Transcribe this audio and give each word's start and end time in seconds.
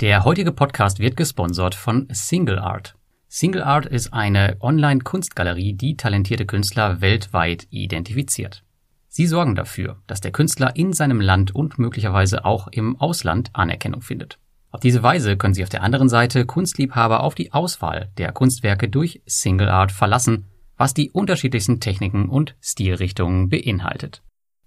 Der 0.00 0.24
heutige 0.24 0.50
Podcast 0.50 0.98
wird 0.98 1.18
gesponsert 1.18 1.74
von 1.74 2.08
Single 2.10 2.58
Art. 2.58 2.94
Single 3.28 3.62
Art 3.62 3.84
ist 3.84 4.14
eine 4.14 4.56
Online-Kunstgalerie, 4.60 5.74
die 5.74 5.98
talentierte 5.98 6.46
Künstler 6.46 7.02
weltweit 7.02 7.66
identifiziert. 7.68 8.64
Sie 9.08 9.26
sorgen 9.26 9.54
dafür, 9.54 9.98
dass 10.06 10.22
der 10.22 10.30
Künstler 10.30 10.74
in 10.74 10.94
seinem 10.94 11.20
Land 11.20 11.54
und 11.54 11.78
möglicherweise 11.78 12.46
auch 12.46 12.68
im 12.68 12.96
Ausland 12.96 13.50
Anerkennung 13.52 14.00
findet. 14.00 14.38
Auf 14.70 14.80
diese 14.80 15.02
Weise 15.02 15.36
können 15.36 15.52
Sie 15.52 15.64
auf 15.64 15.68
der 15.68 15.82
anderen 15.82 16.08
Seite 16.08 16.46
Kunstliebhaber 16.46 17.22
auf 17.22 17.34
die 17.34 17.52
Auswahl 17.52 18.10
der 18.16 18.32
Kunstwerke 18.32 18.88
durch 18.88 19.20
Single 19.26 19.68
Art 19.68 19.92
verlassen, 19.92 20.46
was 20.78 20.94
die 20.94 21.10
unterschiedlichsten 21.10 21.78
Techniken 21.78 22.30
und 22.30 22.56
Stilrichtungen 22.62 23.50
beinhaltet. 23.50 24.22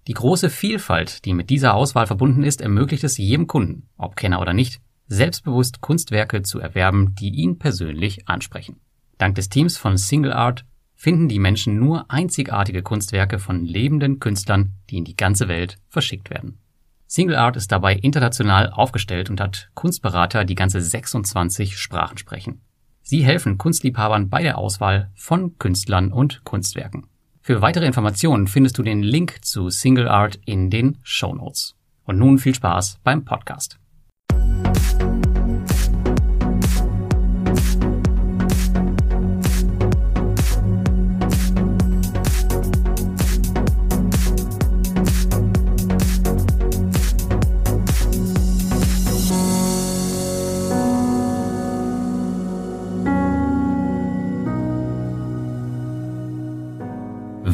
Die 0.06 0.14
große 0.14 0.48
Vielfalt, 0.48 1.24
die 1.24 1.34
mit 1.34 1.50
dieser 1.50 1.74
Auswahl 1.74 2.06
verbunden 2.06 2.44
ist, 2.44 2.60
ermöglicht 2.60 3.02
es 3.02 3.18
jedem 3.18 3.48
Kunden, 3.48 3.88
ob 3.96 4.14
Kenner 4.14 4.40
oder 4.40 4.52
nicht, 4.52 4.80
selbstbewusst 5.06 5.80
Kunstwerke 5.80 6.42
zu 6.42 6.60
erwerben, 6.60 7.14
die 7.14 7.30
ihn 7.30 7.58
persönlich 7.58 8.28
ansprechen. 8.28 8.80
Dank 9.18 9.34
des 9.34 9.48
Teams 9.48 9.76
von 9.76 9.96
Single 9.96 10.32
Art 10.32 10.64
finden 10.94 11.28
die 11.28 11.38
Menschen 11.38 11.78
nur 11.78 12.10
einzigartige 12.10 12.82
Kunstwerke 12.82 13.38
von 13.38 13.64
lebenden 13.64 14.20
Künstlern, 14.20 14.72
die 14.90 14.98
in 14.98 15.04
die 15.04 15.16
ganze 15.16 15.48
Welt 15.48 15.78
verschickt 15.88 16.30
werden. 16.30 16.58
Single 17.06 17.36
Art 17.36 17.56
ist 17.56 17.70
dabei 17.70 17.94
international 17.94 18.70
aufgestellt 18.70 19.30
und 19.30 19.40
hat 19.40 19.70
Kunstberater, 19.74 20.44
die 20.44 20.54
ganze 20.54 20.80
26 20.80 21.76
Sprachen 21.76 22.18
sprechen. 22.18 22.62
Sie 23.02 23.22
helfen 23.22 23.58
Kunstliebhabern 23.58 24.30
bei 24.30 24.42
der 24.42 24.56
Auswahl 24.56 25.10
von 25.14 25.58
Künstlern 25.58 26.10
und 26.10 26.42
Kunstwerken. 26.44 27.06
Für 27.42 27.60
weitere 27.60 27.84
Informationen 27.84 28.46
findest 28.46 28.78
du 28.78 28.82
den 28.82 29.02
Link 29.02 29.44
zu 29.44 29.68
Single 29.68 30.08
Art 30.08 30.40
in 30.46 30.70
den 30.70 30.98
Show 31.02 31.34
Notes. 31.34 31.76
Und 32.04 32.18
nun 32.18 32.38
viel 32.38 32.54
Spaß 32.54 33.00
beim 33.04 33.26
Podcast. 33.26 33.78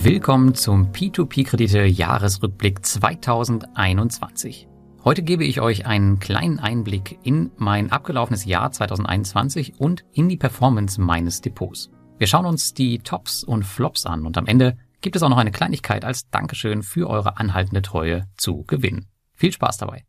Willkommen 0.03 0.55
zum 0.55 0.93
P2P-Kredite 0.93 1.85
Jahresrückblick 1.85 2.87
2021. 2.87 4.67
Heute 5.05 5.23
gebe 5.23 5.45
ich 5.45 5.61
euch 5.61 5.85
einen 5.85 6.19
kleinen 6.19 6.59
Einblick 6.59 7.19
in 7.23 7.51
mein 7.59 7.93
abgelaufenes 7.93 8.47
Jahr 8.47 8.73
2021 8.73 9.79
und 9.79 10.07
in 10.13 10.31
die 10.31 10.39
Performance 10.39 10.99
meines 10.99 11.43
Depots. 11.43 11.91
Wir 12.17 12.29
schauen 12.29 12.47
uns 12.47 12.73
die 12.73 13.01
Tops 13.01 13.45
und 13.45 13.65
Flops 13.65 14.07
an 14.07 14.25
und 14.25 14.39
am 14.39 14.47
Ende 14.47 14.79
gibt 15.03 15.17
es 15.17 15.23
auch 15.23 15.29
noch 15.29 15.37
eine 15.37 15.53
Kleinigkeit 15.53 16.07
als 16.07 16.31
Dankeschön 16.31 16.83
für 16.83 17.11
eure 17.11 17.37
anhaltende 17.37 17.83
Treue 17.83 18.27
zu 18.39 18.65
gewinnen. 18.65 19.05
Viel 19.35 19.53
Spaß 19.53 19.77
dabei. 19.77 20.07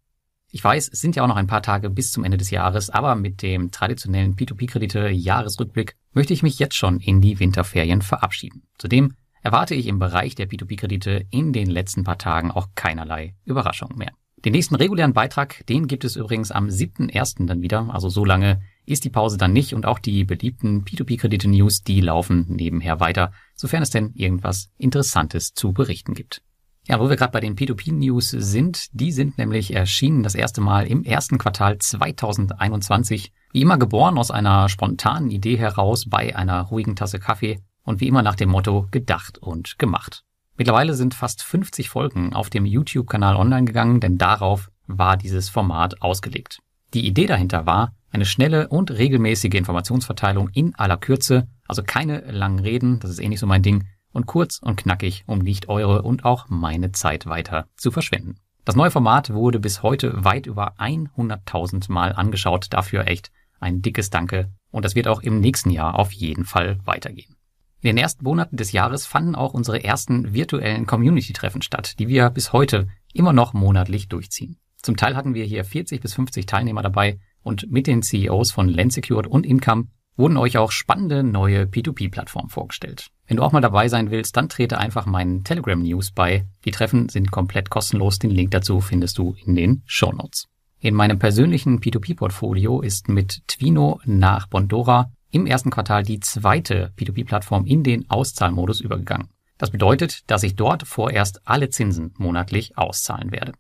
Ich 0.51 0.63
weiß, 0.63 0.87
es 0.87 1.01
sind 1.01 1.17
ja 1.17 1.23
auch 1.23 1.27
noch 1.27 1.35
ein 1.35 1.47
paar 1.47 1.63
Tage 1.63 1.89
bis 1.89 2.13
zum 2.13 2.23
Ende 2.23 2.37
des 2.37 2.49
Jahres, 2.49 2.89
aber 2.89 3.15
mit 3.15 3.41
dem 3.41 3.71
traditionellen 3.71 4.37
P2P-Kredite 4.37 5.09
Jahresrückblick 5.09 5.97
möchte 6.13 6.31
ich 6.33 6.43
mich 6.43 6.59
jetzt 6.59 6.75
schon 6.75 7.01
in 7.01 7.19
die 7.19 7.39
Winterferien 7.39 8.01
verabschieden. 8.01 8.63
Zudem 8.77 9.15
erwarte 9.41 9.75
ich 9.75 9.87
im 9.87 9.99
Bereich 9.99 10.35
der 10.35 10.47
P2P-Kredite 10.49 11.25
in 11.29 11.53
den 11.53 11.69
letzten 11.69 12.03
paar 12.03 12.17
Tagen 12.17 12.51
auch 12.51 12.69
keinerlei 12.75 13.35
Überraschungen 13.45 13.97
mehr. 13.97 14.11
Den 14.43 14.53
nächsten 14.53 14.73
regulären 14.73 15.13
Beitrag, 15.13 15.63
den 15.67 15.87
gibt 15.87 16.03
es 16.03 16.15
übrigens 16.15 16.51
am 16.51 16.67
7.1. 16.67 17.45
dann 17.45 17.61
wieder, 17.61 17.93
also 17.93 18.09
so 18.09 18.25
lange 18.25 18.61
ist 18.87 19.05
die 19.05 19.11
Pause 19.11 19.37
dann 19.37 19.53
nicht 19.53 19.75
und 19.75 19.85
auch 19.85 19.99
die 19.99 20.23
beliebten 20.23 20.83
P2P-Kredite-News, 20.83 21.83
die 21.83 22.01
laufen 22.01 22.47
nebenher 22.49 22.99
weiter, 22.99 23.31
sofern 23.53 23.83
es 23.83 23.91
denn 23.91 24.13
irgendwas 24.15 24.71
Interessantes 24.77 25.53
zu 25.53 25.73
berichten 25.73 26.15
gibt. 26.15 26.41
Ja, 26.87 26.99
wo 26.99 27.07
wir 27.07 27.15
gerade 27.15 27.31
bei 27.31 27.39
den 27.39 27.55
P2P-News 27.55 28.31
sind, 28.31 28.87
die 28.93 29.11
sind 29.11 29.37
nämlich 29.37 29.75
erschienen 29.75 30.23
das 30.23 30.33
erste 30.33 30.61
Mal 30.61 30.87
im 30.87 31.03
ersten 31.03 31.37
Quartal 31.37 31.77
2021, 31.77 33.31
wie 33.53 33.61
immer 33.61 33.77
geboren 33.77 34.17
aus 34.17 34.31
einer 34.31 34.67
spontanen 34.69 35.29
Idee 35.29 35.57
heraus 35.57 36.09
bei 36.09 36.35
einer 36.35 36.61
ruhigen 36.63 36.95
Tasse 36.95 37.19
Kaffee 37.19 37.59
und 37.83 38.01
wie 38.01 38.07
immer 38.07 38.21
nach 38.21 38.35
dem 38.35 38.49
Motto 38.49 38.87
gedacht 38.91 39.37
und 39.37 39.79
gemacht. 39.79 40.23
Mittlerweile 40.57 40.93
sind 40.93 41.13
fast 41.13 41.43
50 41.43 41.89
Folgen 41.89 42.33
auf 42.33 42.49
dem 42.49 42.65
YouTube-Kanal 42.65 43.35
online 43.35 43.65
gegangen, 43.65 43.99
denn 43.99 44.17
darauf 44.17 44.69
war 44.87 45.17
dieses 45.17 45.49
Format 45.49 46.01
ausgelegt. 46.01 46.59
Die 46.93 47.07
Idee 47.07 47.25
dahinter 47.25 47.65
war, 47.65 47.95
eine 48.11 48.25
schnelle 48.25 48.67
und 48.67 48.91
regelmäßige 48.91 49.53
Informationsverteilung 49.53 50.49
in 50.49 50.75
aller 50.75 50.97
Kürze, 50.97 51.47
also 51.67 51.81
keine 51.81 52.29
langen 52.31 52.59
Reden, 52.59 52.99
das 52.99 53.11
ist 53.11 53.19
eh 53.19 53.29
nicht 53.29 53.39
so 53.39 53.47
mein 53.47 53.63
Ding, 53.63 53.87
und 54.11 54.25
kurz 54.25 54.59
und 54.61 54.75
knackig, 54.75 55.23
um 55.25 55.39
nicht 55.39 55.69
eure 55.69 56.01
und 56.01 56.25
auch 56.25 56.49
meine 56.49 56.91
Zeit 56.91 57.25
weiter 57.25 57.67
zu 57.77 57.91
verschwenden. 57.91 58.35
Das 58.65 58.75
neue 58.75 58.91
Format 58.91 59.33
wurde 59.33 59.59
bis 59.59 59.81
heute 59.81 60.23
weit 60.23 60.45
über 60.45 60.77
100.000 60.77 61.91
Mal 61.91 62.13
angeschaut, 62.13 62.67
dafür 62.69 63.07
echt 63.07 63.31
ein 63.59 63.81
dickes 63.81 64.09
Danke 64.09 64.51
und 64.69 64.85
das 64.85 64.95
wird 64.95 65.07
auch 65.07 65.21
im 65.21 65.39
nächsten 65.39 65.69
Jahr 65.69 65.97
auf 65.97 66.11
jeden 66.11 66.45
Fall 66.45 66.79
weitergehen. 66.85 67.35
In 67.83 67.87
den 67.87 67.97
ersten 67.97 68.23
Monaten 68.23 68.57
des 68.57 68.73
Jahres 68.73 69.07
fanden 69.07 69.33
auch 69.33 69.55
unsere 69.55 69.83
ersten 69.83 70.35
virtuellen 70.35 70.85
Community-Treffen 70.85 71.63
statt, 71.63 71.97
die 71.97 72.07
wir 72.07 72.29
bis 72.29 72.53
heute 72.53 72.87
immer 73.11 73.33
noch 73.33 73.53
monatlich 73.53 74.07
durchziehen. 74.07 74.57
Zum 74.83 74.97
Teil 74.97 75.15
hatten 75.15 75.33
wir 75.33 75.45
hier 75.45 75.65
40 75.65 75.99
bis 75.99 76.13
50 76.13 76.45
Teilnehmer 76.45 76.83
dabei 76.83 77.19
und 77.41 77.71
mit 77.71 77.87
den 77.87 78.03
CEOs 78.03 78.51
von 78.51 78.69
Lensecured 78.69 79.25
und 79.25 79.47
Income 79.47 79.87
wurden 80.15 80.37
euch 80.37 80.59
auch 80.59 80.71
spannende 80.71 81.23
neue 81.23 81.63
P2P-Plattformen 81.63 82.49
vorgestellt. 82.49 83.07
Wenn 83.25 83.37
du 83.37 83.43
auch 83.43 83.51
mal 83.51 83.61
dabei 83.61 83.87
sein 83.87 84.11
willst, 84.11 84.37
dann 84.37 84.49
trete 84.49 84.77
einfach 84.77 85.07
meinen 85.07 85.43
Telegram 85.43 85.81
News 85.81 86.11
bei. 86.11 86.45
Die 86.65 86.71
Treffen 86.71 87.09
sind 87.09 87.31
komplett 87.31 87.71
kostenlos. 87.71 88.19
Den 88.19 88.29
Link 88.29 88.51
dazu 88.51 88.79
findest 88.79 89.17
du 89.17 89.35
in 89.43 89.55
den 89.55 89.81
Show 89.85 90.11
Notes. 90.11 90.47
In 90.79 90.93
meinem 90.93 91.17
persönlichen 91.17 91.79
P2P-Portfolio 91.79 92.81
ist 92.81 93.07
mit 93.07 93.41
Twino 93.47 93.99
nach 94.05 94.47
Bondora 94.47 95.11
im 95.31 95.45
ersten 95.45 95.71
Quartal 95.71 96.03
die 96.03 96.19
zweite 96.19 96.91
P2P-Plattform 96.97 97.65
in 97.65 97.83
den 97.83 98.09
Auszahlmodus 98.09 98.81
übergegangen. 98.81 99.29
Das 99.57 99.71
bedeutet, 99.71 100.29
dass 100.29 100.43
ich 100.43 100.55
dort 100.55 100.87
vorerst 100.87 101.41
alle 101.45 101.69
Zinsen 101.69 102.13
monatlich 102.17 102.77
auszahlen 102.77 103.31
werde. 103.31 103.53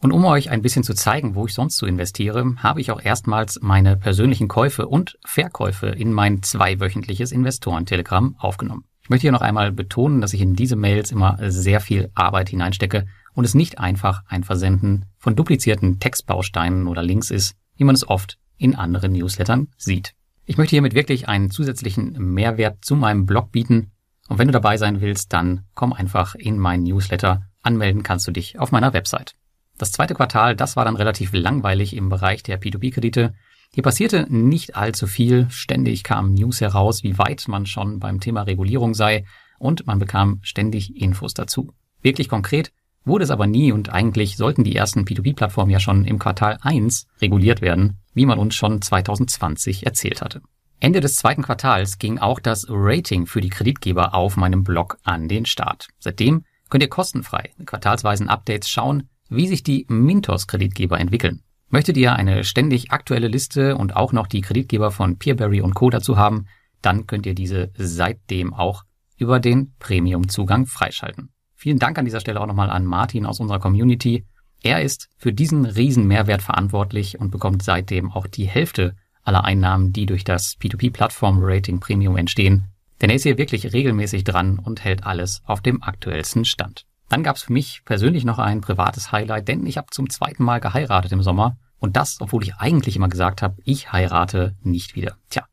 Und 0.00 0.12
um 0.12 0.24
euch 0.24 0.50
ein 0.50 0.62
bisschen 0.62 0.84
zu 0.84 0.94
zeigen, 0.94 1.34
wo 1.34 1.46
ich 1.46 1.54
sonst 1.54 1.76
so 1.76 1.86
investiere, 1.86 2.54
habe 2.58 2.80
ich 2.80 2.92
auch 2.92 3.02
erstmals 3.02 3.58
meine 3.60 3.96
persönlichen 3.96 4.46
Käufe 4.46 4.86
und 4.86 5.18
Verkäufe 5.24 5.88
in 5.88 6.12
mein 6.12 6.42
zweiwöchentliches 6.42 7.32
Investorentelegramm 7.32 8.36
aufgenommen. 8.38 8.84
Ich 9.02 9.10
möchte 9.10 9.22
hier 9.22 9.32
noch 9.32 9.40
einmal 9.40 9.72
betonen, 9.72 10.20
dass 10.20 10.34
ich 10.34 10.40
in 10.40 10.54
diese 10.54 10.76
Mails 10.76 11.10
immer 11.10 11.38
sehr 11.50 11.80
viel 11.80 12.10
Arbeit 12.14 12.50
hineinstecke 12.50 13.06
und 13.32 13.44
es 13.44 13.54
nicht 13.54 13.78
einfach 13.78 14.22
ein 14.28 14.44
Versenden 14.44 15.06
von 15.18 15.34
duplizierten 15.34 15.98
Textbausteinen 15.98 16.86
oder 16.86 17.02
Links 17.02 17.30
ist, 17.30 17.56
wie 17.76 17.84
man 17.84 17.94
es 17.94 18.06
oft 18.06 18.38
in 18.56 18.76
anderen 18.76 19.12
Newslettern 19.12 19.68
sieht. 19.76 20.14
Ich 20.50 20.56
möchte 20.56 20.70
hiermit 20.70 20.94
wirklich 20.94 21.28
einen 21.28 21.50
zusätzlichen 21.50 22.14
Mehrwert 22.32 22.82
zu 22.82 22.96
meinem 22.96 23.26
Blog 23.26 23.52
bieten. 23.52 23.92
Und 24.28 24.38
wenn 24.38 24.48
du 24.48 24.52
dabei 24.52 24.78
sein 24.78 25.02
willst, 25.02 25.34
dann 25.34 25.66
komm 25.74 25.92
einfach 25.92 26.34
in 26.36 26.58
meinen 26.58 26.84
Newsletter. 26.84 27.42
Anmelden 27.60 28.02
kannst 28.02 28.26
du 28.26 28.30
dich 28.30 28.58
auf 28.58 28.72
meiner 28.72 28.94
Website. 28.94 29.34
Das 29.76 29.92
zweite 29.92 30.14
Quartal, 30.14 30.56
das 30.56 30.74
war 30.74 30.86
dann 30.86 30.96
relativ 30.96 31.34
langweilig 31.34 31.94
im 31.94 32.08
Bereich 32.08 32.42
der 32.44 32.58
P2P-Kredite. 32.58 33.34
Hier 33.74 33.82
passierte 33.82 34.26
nicht 34.30 34.74
allzu 34.74 35.06
viel. 35.06 35.48
Ständig 35.50 36.02
kamen 36.02 36.32
News 36.32 36.62
heraus, 36.62 37.02
wie 37.02 37.18
weit 37.18 37.46
man 37.46 37.66
schon 37.66 37.98
beim 37.98 38.18
Thema 38.18 38.40
Regulierung 38.40 38.94
sei 38.94 39.26
und 39.58 39.86
man 39.86 39.98
bekam 39.98 40.40
ständig 40.40 40.96
Infos 40.96 41.34
dazu. 41.34 41.74
Wirklich 42.00 42.30
konkret 42.30 42.72
wurde 43.08 43.24
es 43.24 43.30
aber 43.30 43.46
nie 43.46 43.72
und 43.72 43.90
eigentlich 43.90 44.36
sollten 44.36 44.64
die 44.64 44.76
ersten 44.76 45.04
P2P-Plattformen 45.04 45.70
ja 45.70 45.80
schon 45.80 46.04
im 46.04 46.18
Quartal 46.18 46.58
1 46.60 47.06
reguliert 47.20 47.60
werden, 47.60 47.98
wie 48.14 48.26
man 48.26 48.38
uns 48.38 48.54
schon 48.54 48.80
2020 48.80 49.86
erzählt 49.86 50.22
hatte. 50.22 50.42
Ende 50.80 51.00
des 51.00 51.16
zweiten 51.16 51.42
Quartals 51.42 51.98
ging 51.98 52.18
auch 52.18 52.38
das 52.38 52.66
Rating 52.68 53.26
für 53.26 53.40
die 53.40 53.48
Kreditgeber 53.48 54.14
auf 54.14 54.36
meinem 54.36 54.62
Blog 54.62 54.98
an 55.02 55.26
den 55.26 55.44
Start. 55.44 55.88
Seitdem 55.98 56.44
könnt 56.70 56.84
ihr 56.84 56.88
kostenfrei 56.88 57.50
in 57.58 57.66
quartalsweisen 57.66 58.28
Updates 58.28 58.68
schauen, 58.68 59.08
wie 59.28 59.48
sich 59.48 59.62
die 59.62 59.86
Mintos-Kreditgeber 59.88 61.00
entwickeln. 61.00 61.42
Möchtet 61.68 61.96
ihr 61.96 62.14
eine 62.14 62.44
ständig 62.44 62.92
aktuelle 62.92 63.28
Liste 63.28 63.76
und 63.76 63.96
auch 63.96 64.12
noch 64.12 64.26
die 64.26 64.40
Kreditgeber 64.40 64.90
von 64.90 65.18
Peerberry 65.18 65.60
und 65.60 65.74
Co. 65.74 65.90
dazu 65.90 66.16
haben, 66.16 66.46
dann 66.80 67.06
könnt 67.06 67.26
ihr 67.26 67.34
diese 67.34 67.70
seitdem 67.76 68.54
auch 68.54 68.84
über 69.16 69.40
den 69.40 69.74
Premium-Zugang 69.78 70.66
freischalten. 70.66 71.30
Vielen 71.60 71.80
Dank 71.80 71.98
an 71.98 72.04
dieser 72.04 72.20
Stelle 72.20 72.40
auch 72.40 72.46
nochmal 72.46 72.70
an 72.70 72.84
Martin 72.84 73.26
aus 73.26 73.40
unserer 73.40 73.58
Community. 73.58 74.24
Er 74.62 74.80
ist 74.80 75.08
für 75.16 75.32
diesen 75.32 75.66
riesen 75.66 76.06
Mehrwert 76.06 76.40
verantwortlich 76.40 77.18
und 77.18 77.32
bekommt 77.32 77.64
seitdem 77.64 78.12
auch 78.12 78.28
die 78.28 78.46
Hälfte 78.46 78.94
aller 79.24 79.42
Einnahmen, 79.42 79.92
die 79.92 80.06
durch 80.06 80.22
das 80.22 80.56
P2P-Plattform-Rating 80.60 81.80
Premium 81.80 82.16
entstehen. 82.16 82.68
Denn 83.00 83.10
er 83.10 83.16
ist 83.16 83.24
hier 83.24 83.38
wirklich 83.38 83.72
regelmäßig 83.72 84.22
dran 84.22 84.60
und 84.60 84.84
hält 84.84 85.04
alles 85.04 85.42
auf 85.46 85.60
dem 85.60 85.82
aktuellsten 85.82 86.44
Stand. 86.44 86.86
Dann 87.08 87.24
gab 87.24 87.34
es 87.34 87.42
für 87.42 87.52
mich 87.52 87.82
persönlich 87.84 88.24
noch 88.24 88.38
ein 88.38 88.60
privates 88.60 89.10
Highlight, 89.10 89.48
denn 89.48 89.66
ich 89.66 89.78
habe 89.78 89.88
zum 89.90 90.08
zweiten 90.10 90.44
Mal 90.44 90.60
geheiratet 90.60 91.10
im 91.10 91.24
Sommer. 91.24 91.58
Und 91.80 91.96
das, 91.96 92.20
obwohl 92.20 92.44
ich 92.44 92.54
eigentlich 92.54 92.94
immer 92.94 93.08
gesagt 93.08 93.42
habe, 93.42 93.56
ich 93.64 93.90
heirate 93.90 94.54
nicht 94.62 94.94
wieder. 94.94 95.16
Tja, 95.28 95.44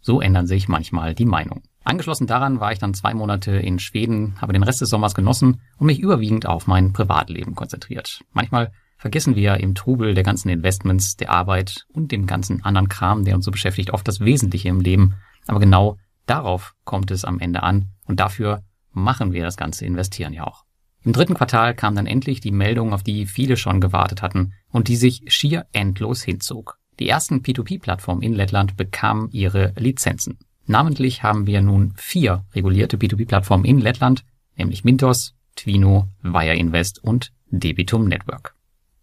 so 0.00 0.20
ändern 0.20 0.46
sich 0.46 0.68
manchmal 0.68 1.16
die 1.16 1.26
Meinungen. 1.26 1.64
Angeschlossen 1.88 2.26
daran 2.26 2.60
war 2.60 2.70
ich 2.70 2.78
dann 2.78 2.92
zwei 2.92 3.14
Monate 3.14 3.52
in 3.52 3.78
Schweden, 3.78 4.38
habe 4.42 4.52
den 4.52 4.62
Rest 4.62 4.82
des 4.82 4.90
Sommers 4.90 5.14
genossen 5.14 5.62
und 5.78 5.86
mich 5.86 6.00
überwiegend 6.00 6.44
auf 6.44 6.66
mein 6.66 6.92
Privatleben 6.92 7.54
konzentriert. 7.54 8.20
Manchmal 8.34 8.72
vergessen 8.98 9.36
wir 9.36 9.54
im 9.54 9.74
Trubel 9.74 10.12
der 10.12 10.22
ganzen 10.22 10.50
Investments, 10.50 11.16
der 11.16 11.30
Arbeit 11.30 11.86
und 11.88 12.12
dem 12.12 12.26
ganzen 12.26 12.62
anderen 12.62 12.90
Kram, 12.90 13.24
der 13.24 13.36
uns 13.36 13.46
so 13.46 13.50
beschäftigt, 13.50 13.90
oft 13.90 14.06
das 14.06 14.20
Wesentliche 14.20 14.68
im 14.68 14.80
Leben. 14.80 15.14
Aber 15.46 15.60
genau 15.60 15.96
darauf 16.26 16.74
kommt 16.84 17.10
es 17.10 17.24
am 17.24 17.40
Ende 17.40 17.62
an 17.62 17.88
und 18.04 18.20
dafür 18.20 18.60
machen 18.92 19.32
wir 19.32 19.42
das 19.42 19.56
ganze 19.56 19.86
Investieren 19.86 20.34
ja 20.34 20.46
auch. 20.46 20.64
Im 21.04 21.14
dritten 21.14 21.32
Quartal 21.32 21.74
kam 21.74 21.94
dann 21.94 22.06
endlich 22.06 22.40
die 22.40 22.52
Meldung, 22.52 22.92
auf 22.92 23.02
die 23.02 23.24
viele 23.24 23.56
schon 23.56 23.80
gewartet 23.80 24.20
hatten 24.20 24.52
und 24.68 24.88
die 24.88 24.96
sich 24.96 25.22
schier 25.28 25.64
endlos 25.72 26.22
hinzog. 26.22 26.76
Die 26.98 27.08
ersten 27.08 27.36
P2P-Plattformen 27.36 28.22
in 28.22 28.34
Lettland 28.34 28.76
bekamen 28.76 29.30
ihre 29.30 29.72
Lizenzen. 29.78 30.38
Namentlich 30.68 31.22
haben 31.22 31.46
wir 31.46 31.62
nun 31.62 31.94
vier 31.96 32.44
regulierte 32.54 32.98
P2P-Plattformen 32.98 33.64
in 33.64 33.80
Lettland, 33.80 34.26
nämlich 34.54 34.84
Mintos, 34.84 35.34
Twino, 35.56 36.08
Wire 36.22 36.54
Invest 36.54 37.02
und 37.02 37.32
Debitum 37.46 38.06
Network. 38.06 38.54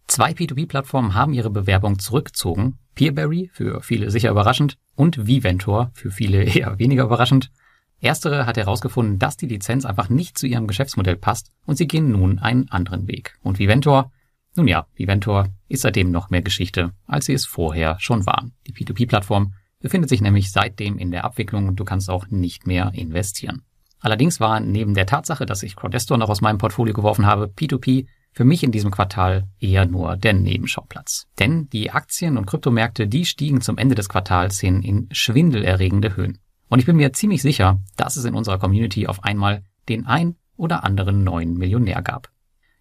Zwei 0.06 0.30
P2P-Plattformen 0.30 1.14
haben 1.14 1.34
ihre 1.34 1.50
Bewerbung 1.50 1.98
zurückgezogen. 1.98 2.78
Peerberry, 2.94 3.50
für 3.52 3.80
viele 3.80 4.12
sicher 4.12 4.30
überraschend, 4.30 4.78
und 4.94 5.26
Viventor, 5.26 5.90
für 5.92 6.12
viele 6.12 6.44
eher 6.44 6.78
weniger 6.78 7.02
überraschend. 7.02 7.50
Erstere 7.98 8.46
hat 8.46 8.56
herausgefunden, 8.56 9.18
dass 9.18 9.36
die 9.36 9.48
Lizenz 9.48 9.84
einfach 9.84 10.08
nicht 10.08 10.38
zu 10.38 10.46
ihrem 10.46 10.68
Geschäftsmodell 10.68 11.16
passt 11.16 11.50
und 11.64 11.76
sie 11.78 11.88
gehen 11.88 12.12
nun 12.12 12.38
einen 12.38 12.68
anderen 12.68 13.08
Weg. 13.08 13.36
Und 13.42 13.58
Viventor, 13.58 14.12
nun 14.54 14.68
ja, 14.68 14.86
Viventor 14.94 15.48
ist 15.66 15.82
seitdem 15.82 16.12
noch 16.12 16.30
mehr 16.30 16.42
Geschichte, 16.42 16.92
als 17.08 17.26
sie 17.26 17.34
es 17.34 17.44
vorher 17.44 17.98
schon 17.98 18.24
waren. 18.24 18.52
Die 18.68 18.72
P2P-Plattform 18.72 19.52
befindet 19.80 20.08
sich 20.08 20.20
nämlich 20.20 20.52
seitdem 20.52 20.98
in 20.98 21.10
der 21.10 21.24
Abwicklung 21.24 21.68
und 21.68 21.76
du 21.76 21.84
kannst 21.84 22.10
auch 22.10 22.26
nicht 22.28 22.66
mehr 22.66 22.92
investieren. 22.94 23.62
Allerdings 24.00 24.40
war 24.40 24.60
neben 24.60 24.94
der 24.94 25.06
Tatsache, 25.06 25.46
dass 25.46 25.62
ich 25.62 25.76
Crowdestor 25.76 26.18
noch 26.18 26.28
aus 26.28 26.40
meinem 26.40 26.58
Portfolio 26.58 26.94
geworfen 26.94 27.26
habe, 27.26 27.46
P2P 27.46 28.06
für 28.32 28.44
mich 28.44 28.62
in 28.62 28.70
diesem 28.70 28.90
Quartal 28.90 29.48
eher 29.58 29.86
nur 29.86 30.16
der 30.16 30.34
Nebenschauplatz. 30.34 31.26
Denn 31.38 31.68
die 31.70 31.90
Aktien 31.90 32.36
und 32.36 32.46
Kryptomärkte, 32.46 33.08
die 33.08 33.24
stiegen 33.24 33.62
zum 33.62 33.78
Ende 33.78 33.94
des 33.94 34.10
Quartals 34.10 34.60
hin 34.60 34.82
in 34.82 35.08
schwindelerregende 35.10 36.16
Höhen. 36.16 36.38
Und 36.68 36.80
ich 36.80 36.86
bin 36.86 36.96
mir 36.96 37.12
ziemlich 37.12 37.40
sicher, 37.40 37.80
dass 37.96 38.16
es 38.16 38.24
in 38.24 38.34
unserer 38.34 38.58
Community 38.58 39.06
auf 39.06 39.24
einmal 39.24 39.62
den 39.88 40.06
ein 40.06 40.36
oder 40.56 40.84
anderen 40.84 41.24
neuen 41.24 41.54
Millionär 41.54 42.02
gab. 42.02 42.30